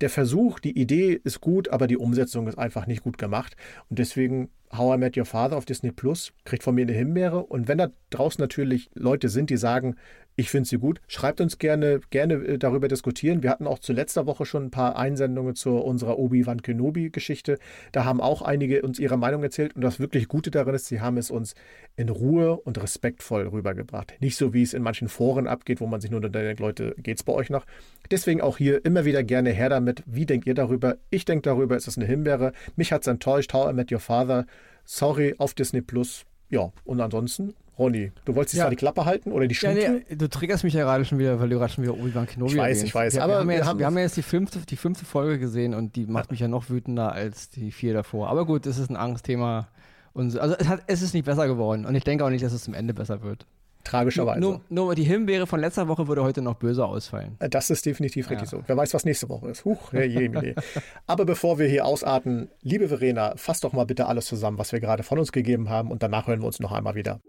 der 0.00 0.10
Versuch, 0.10 0.60
die 0.60 0.78
Idee 0.78 1.20
ist 1.24 1.40
gut, 1.40 1.68
aber 1.68 1.86
die 1.86 1.96
Umsetzung 1.96 2.46
ist 2.46 2.58
einfach 2.58 2.86
nicht 2.86 3.02
gut 3.02 3.18
gemacht. 3.18 3.56
Und 3.88 3.98
deswegen 3.98 4.50
How 4.76 4.96
I 4.96 4.98
Met 4.98 5.16
Your 5.16 5.24
Father 5.24 5.56
auf 5.56 5.64
Disney 5.64 5.92
Plus 5.92 6.32
kriegt 6.44 6.62
von 6.62 6.74
mir 6.74 6.82
eine 6.82 6.92
Himbeere. 6.92 7.42
Und 7.42 7.68
wenn 7.68 7.78
da 7.78 7.88
draußen 8.10 8.40
natürlich 8.40 8.90
Leute 8.94 9.28
sind, 9.28 9.50
die 9.50 9.56
sagen, 9.56 9.96
ich 10.38 10.50
finde 10.50 10.68
sie 10.68 10.78
gut. 10.78 11.00
Schreibt 11.08 11.40
uns 11.40 11.58
gerne, 11.58 12.00
gerne 12.10 12.34
äh, 12.34 12.58
darüber 12.58 12.86
diskutieren. 12.86 13.42
Wir 13.42 13.50
hatten 13.50 13.66
auch 13.66 13.80
zu 13.80 13.92
letzter 13.92 14.26
Woche 14.26 14.46
schon 14.46 14.66
ein 14.66 14.70
paar 14.70 14.96
Einsendungen 14.96 15.56
zu 15.56 15.70
unserer 15.78 16.16
Obi-Wan 16.16 16.62
Kenobi-Geschichte. 16.62 17.58
Da 17.90 18.04
haben 18.04 18.20
auch 18.20 18.40
einige 18.40 18.82
uns 18.82 19.00
ihre 19.00 19.16
Meinung 19.16 19.42
erzählt. 19.42 19.74
Und 19.74 19.82
das 19.82 19.98
wirklich 19.98 20.28
Gute 20.28 20.52
darin 20.52 20.76
ist, 20.76 20.86
sie 20.86 21.00
haben 21.00 21.16
es 21.16 21.32
uns 21.32 21.56
in 21.96 22.08
Ruhe 22.08 22.56
und 22.56 22.80
respektvoll 22.80 23.48
rübergebracht. 23.48 24.14
Nicht 24.20 24.36
so, 24.36 24.54
wie 24.54 24.62
es 24.62 24.74
in 24.74 24.82
manchen 24.84 25.08
Foren 25.08 25.48
abgeht, 25.48 25.80
wo 25.80 25.88
man 25.88 26.00
sich 26.00 26.12
nur 26.12 26.20
denkt, 26.20 26.60
Leute, 26.60 26.94
geht's 27.02 27.24
bei 27.24 27.32
euch 27.32 27.50
noch? 27.50 27.66
Deswegen 28.12 28.40
auch 28.40 28.58
hier 28.58 28.84
immer 28.84 29.04
wieder 29.04 29.24
gerne 29.24 29.50
her 29.50 29.70
damit. 29.70 30.04
Wie 30.06 30.24
denkt 30.24 30.46
ihr 30.46 30.54
darüber? 30.54 30.98
Ich 31.10 31.24
denke 31.24 31.42
darüber, 31.42 31.74
es 31.74 31.88
ist 31.88 31.98
eine 31.98 32.06
Himbeere. 32.06 32.52
Mich 32.76 32.92
hat 32.92 33.00
es 33.00 33.08
enttäuscht. 33.08 33.52
How 33.54 33.72
I 33.72 33.74
Met 33.74 33.90
Your 33.90 33.98
Father. 33.98 34.46
Sorry, 34.84 35.34
auf 35.38 35.54
Disney 35.54 35.80
Plus. 35.80 36.24
Ja, 36.48 36.70
und 36.84 37.00
ansonsten 37.00 37.54
Ronny, 37.78 38.12
du 38.24 38.34
wolltest 38.34 38.56
ja. 38.56 38.68
die 38.68 38.76
Klappe 38.76 39.04
halten 39.04 39.30
oder 39.30 39.46
die 39.46 39.54
Schnute? 39.54 39.80
Ja, 39.80 39.90
nee, 39.90 40.16
du 40.16 40.28
triggerst 40.28 40.64
mich 40.64 40.74
ja 40.74 40.82
gerade 40.82 41.04
schon 41.04 41.18
wieder, 41.18 41.38
weil 41.38 41.48
du 41.48 41.58
gerade 41.58 41.72
schon 41.72 41.84
wieder 41.84 41.94
Obi-Wan 41.94 42.26
Kenobi 42.26 42.52
Ich 42.52 42.58
weiß, 42.58 42.68
erwähnst. 42.68 42.84
ich 42.84 42.94
weiß. 42.94 43.14
Wir, 43.14 43.22
aber 43.22 43.32
wir 43.34 43.38
haben, 43.38 43.50
ja 43.50 43.56
jetzt, 43.56 43.78
wir 43.78 43.86
haben 43.86 43.96
ja 43.96 44.02
jetzt 44.02 44.16
die 44.16 44.22
fünfte, 44.22 44.58
die 44.58 44.76
fünfte 44.76 45.04
Folge 45.04 45.38
gesehen 45.38 45.74
und 45.74 45.94
die 45.94 46.06
macht 46.06 46.30
mich 46.30 46.40
ja 46.40 46.48
noch 46.48 46.70
wütender 46.70 47.12
als 47.12 47.50
die 47.50 47.70
vier 47.70 47.94
davor. 47.94 48.28
Aber 48.28 48.46
gut, 48.46 48.66
es 48.66 48.78
ist 48.78 48.90
ein 48.90 48.96
Angstthema. 48.96 49.68
Und 50.12 50.36
also 50.36 50.56
es, 50.58 50.66
hat, 50.66 50.82
es 50.88 51.02
ist 51.02 51.14
nicht 51.14 51.26
besser 51.26 51.46
geworden 51.46 51.86
und 51.86 51.94
ich 51.94 52.02
denke 52.02 52.24
auch 52.24 52.30
nicht, 52.30 52.44
dass 52.44 52.52
es 52.52 52.64
zum 52.64 52.74
Ende 52.74 52.94
besser 52.94 53.22
wird. 53.22 53.46
Tragischerweise. 53.84 54.40
Nur, 54.40 54.60
nur, 54.68 54.94
die 54.94 55.04
Himbeere 55.04 55.46
von 55.46 55.60
letzter 55.60 55.88
Woche 55.88 56.08
würde 56.08 56.22
heute 56.22 56.42
noch 56.42 56.54
böse 56.54 56.84
ausfallen. 56.84 57.36
Äh, 57.38 57.48
das 57.48 57.70
ist 57.70 57.86
definitiv 57.86 58.28
richtig 58.28 58.50
ja. 58.50 58.58
so. 58.58 58.64
Wer 58.66 58.76
weiß, 58.76 58.92
was 58.92 59.04
nächste 59.04 59.28
Woche 59.28 59.48
ist. 59.48 59.64
Huch, 59.64 59.92
je, 59.92 60.04
je. 60.04 60.54
Aber 61.06 61.24
bevor 61.24 61.58
wir 61.58 61.68
hier 61.68 61.86
ausarten, 61.86 62.50
liebe 62.60 62.88
Verena, 62.88 63.34
fass 63.36 63.60
doch 63.60 63.72
mal 63.72 63.86
bitte 63.86 64.06
alles 64.06 64.26
zusammen, 64.26 64.58
was 64.58 64.72
wir 64.72 64.80
gerade 64.80 65.04
von 65.04 65.18
uns 65.18 65.32
gegeben 65.32 65.70
haben 65.70 65.90
und 65.90 66.02
danach 66.02 66.26
hören 66.26 66.40
wir 66.40 66.46
uns 66.46 66.60
noch 66.60 66.72
einmal 66.72 66.96
wieder. 66.96 67.20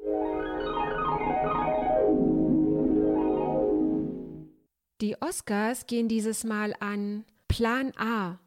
Die 5.01 5.15
Oscars 5.21 5.87
gehen 5.87 6.09
dieses 6.09 6.43
Mal 6.43 6.75
an 6.81 7.23
Plan 7.47 7.93
A, 7.97 8.37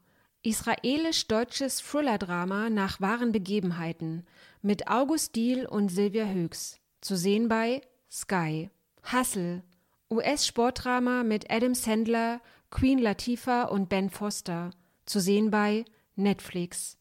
israelisch-deutsches 0.42 1.80
Thriller-Drama 1.80 2.68
nach 2.68 3.00
wahren 3.00 3.32
Begebenheiten 3.32 4.26
mit 4.60 4.86
August 4.86 5.34
Diehl 5.34 5.64
und 5.64 5.88
Silvia 5.88 6.26
Höchs, 6.26 6.78
zu 7.00 7.16
sehen 7.16 7.48
bei 7.48 7.80
Sky. 8.10 8.68
Hustle, 9.10 9.62
US-Sportdrama 10.10 11.22
mit 11.22 11.50
Adam 11.50 11.74
Sandler, 11.74 12.42
Queen 12.70 12.98
Latifah 12.98 13.62
und 13.64 13.88
Ben 13.88 14.10
Foster, 14.10 14.72
zu 15.06 15.20
sehen 15.20 15.50
bei 15.50 15.86
Netflix. 16.16 16.98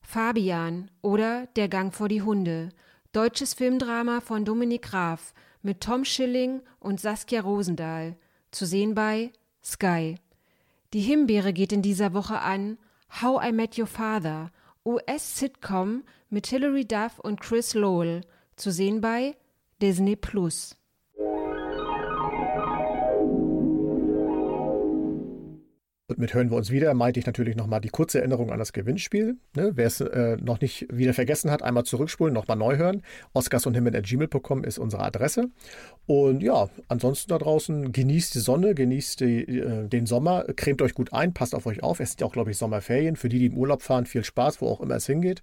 Fabian 0.00 0.90
oder 1.02 1.48
Der 1.56 1.68
Gang 1.68 1.94
vor 1.94 2.08
die 2.08 2.22
Hunde, 2.22 2.70
deutsches 3.12 3.52
Filmdrama 3.52 4.22
von 4.22 4.46
Dominik 4.46 4.82
Graf 4.82 5.34
mit 5.60 5.82
Tom 5.82 6.06
Schilling 6.06 6.62
und 6.80 6.98
Saskia 6.98 7.42
Rosendahl, 7.42 8.16
zu 8.50 8.66
sehen 8.66 8.94
bei 8.94 9.32
Sky. 9.62 10.16
Die 10.92 11.00
Himbeere 11.00 11.52
geht 11.52 11.72
in 11.72 11.82
dieser 11.82 12.14
Woche 12.14 12.40
an 12.40 12.78
How 13.20 13.44
I 13.44 13.52
Met 13.52 13.78
Your 13.78 13.86
Father, 13.86 14.50
US-Sitcom 14.84 16.04
mit 16.30 16.46
Hilary 16.46 16.86
Duff 16.86 17.18
und 17.18 17.40
Chris 17.40 17.74
Lowell, 17.74 18.22
zu 18.56 18.70
sehen 18.70 19.00
bei 19.00 19.36
Disney 19.82 20.16
Plus. 20.16 20.76
Und 26.08 26.18
mit 26.18 26.34
hören 26.34 26.50
wir 26.50 26.56
uns 26.56 26.70
wieder, 26.70 26.94
meinte 26.94 27.18
ich 27.18 27.26
natürlich 27.26 27.56
nochmal 27.56 27.80
die 27.80 27.88
kurze 27.88 28.18
Erinnerung 28.18 28.52
an 28.52 28.60
das 28.60 28.72
Gewinnspiel. 28.72 29.38
Ne? 29.56 29.72
Wer 29.74 29.88
es 29.88 30.00
äh, 30.00 30.36
noch 30.36 30.60
nicht 30.60 30.86
wieder 30.88 31.12
vergessen 31.14 31.50
hat, 31.50 31.62
einmal 31.62 31.82
zurückspulen, 31.82 32.32
nochmal 32.32 32.56
neu 32.56 32.76
hören. 32.76 33.02
Oscars 33.32 33.66
und 33.66 33.74
Himmel.gmail.com 33.74 34.62
ist 34.62 34.78
unsere 34.78 35.02
Adresse. 35.02 35.50
Und 36.06 36.44
ja, 36.44 36.68
ansonsten 36.86 37.30
da 37.30 37.38
draußen 37.38 37.90
genießt 37.90 38.36
die 38.36 38.38
Sonne, 38.38 38.76
genießt 38.76 39.18
die, 39.18 39.58
äh, 39.58 39.88
den 39.88 40.06
Sommer, 40.06 40.44
cremt 40.54 40.80
euch 40.80 40.94
gut 40.94 41.12
ein, 41.12 41.34
passt 41.34 41.56
auf 41.56 41.66
euch 41.66 41.82
auf. 41.82 41.98
Es 41.98 42.10
sind 42.10 42.20
ja 42.20 42.28
auch, 42.28 42.32
glaube 42.32 42.52
ich, 42.52 42.56
Sommerferien. 42.56 43.16
Für 43.16 43.28
die, 43.28 43.40
die 43.40 43.46
im 43.46 43.58
Urlaub 43.58 43.82
fahren, 43.82 44.06
viel 44.06 44.22
Spaß, 44.22 44.60
wo 44.60 44.68
auch 44.68 44.80
immer 44.80 44.94
es 44.94 45.06
hingeht. 45.06 45.42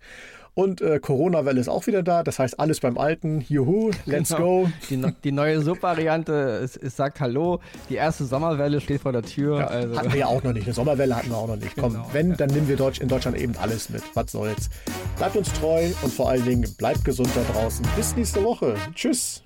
Und 0.56 0.82
äh, 0.82 1.00
Corona-Welle 1.00 1.60
ist 1.60 1.68
auch 1.68 1.88
wieder 1.88 2.04
da. 2.04 2.22
Das 2.24 2.38
heißt, 2.38 2.60
alles 2.60 2.80
beim 2.80 2.98
Alten. 2.98 3.44
Juhu, 3.50 3.89
let's 4.06 4.30
Genau. 4.30 4.63
go. 4.63 4.70
Die, 4.89 5.04
die 5.24 5.32
neue 5.32 5.62
Subvariante, 5.62 6.34
es, 6.63 6.78
es 6.78 6.96
sagt 6.96 7.20
Hallo. 7.20 7.60
Die 7.89 7.96
erste 7.96 8.26
Sommerwelle 8.26 8.80
steht 8.80 9.02
vor 9.02 9.12
der 9.13 9.24
Tür. 9.24 9.60
Ja, 9.60 9.68
also. 9.68 9.98
Hatten 9.98 10.12
wir 10.13 10.20
ja 10.20 10.28
auch 10.28 10.44
noch 10.44 10.54
nicht. 10.54 10.66
Eine 10.66 10.74
Sommerwelle 10.74 11.16
hatten 11.16 11.30
wir 11.30 11.38
auch 11.38 11.48
noch 11.48 11.56
nicht. 11.56 11.76
Komm, 11.76 11.94
Genau, 11.94 12.08
wenn, 12.12 12.38
dann 12.38 12.50
nehmen 12.52 12.68
wir 12.68 12.76
Deutsch, 12.78 13.00
in 13.02 13.08
Deutschland 13.08 13.38
eben 13.38 13.56
alles 13.58 13.89
mit. 13.89 14.04
Was 14.13 14.32
soll's. 14.32 14.70
Bleibt 15.18 15.36
uns 15.36 15.52
treu 15.54 15.88
und 16.04 16.13
vor 16.13 16.30
allen 16.30 16.46
Dingen 16.46 16.72
bleibt 16.78 17.04
gesund 17.04 17.30
da 17.36 17.42
draußen. 17.54 17.86
Bis 17.96 18.16
nächste 18.16 18.44
Woche. 18.44 18.76
Tschüss. 18.94 19.42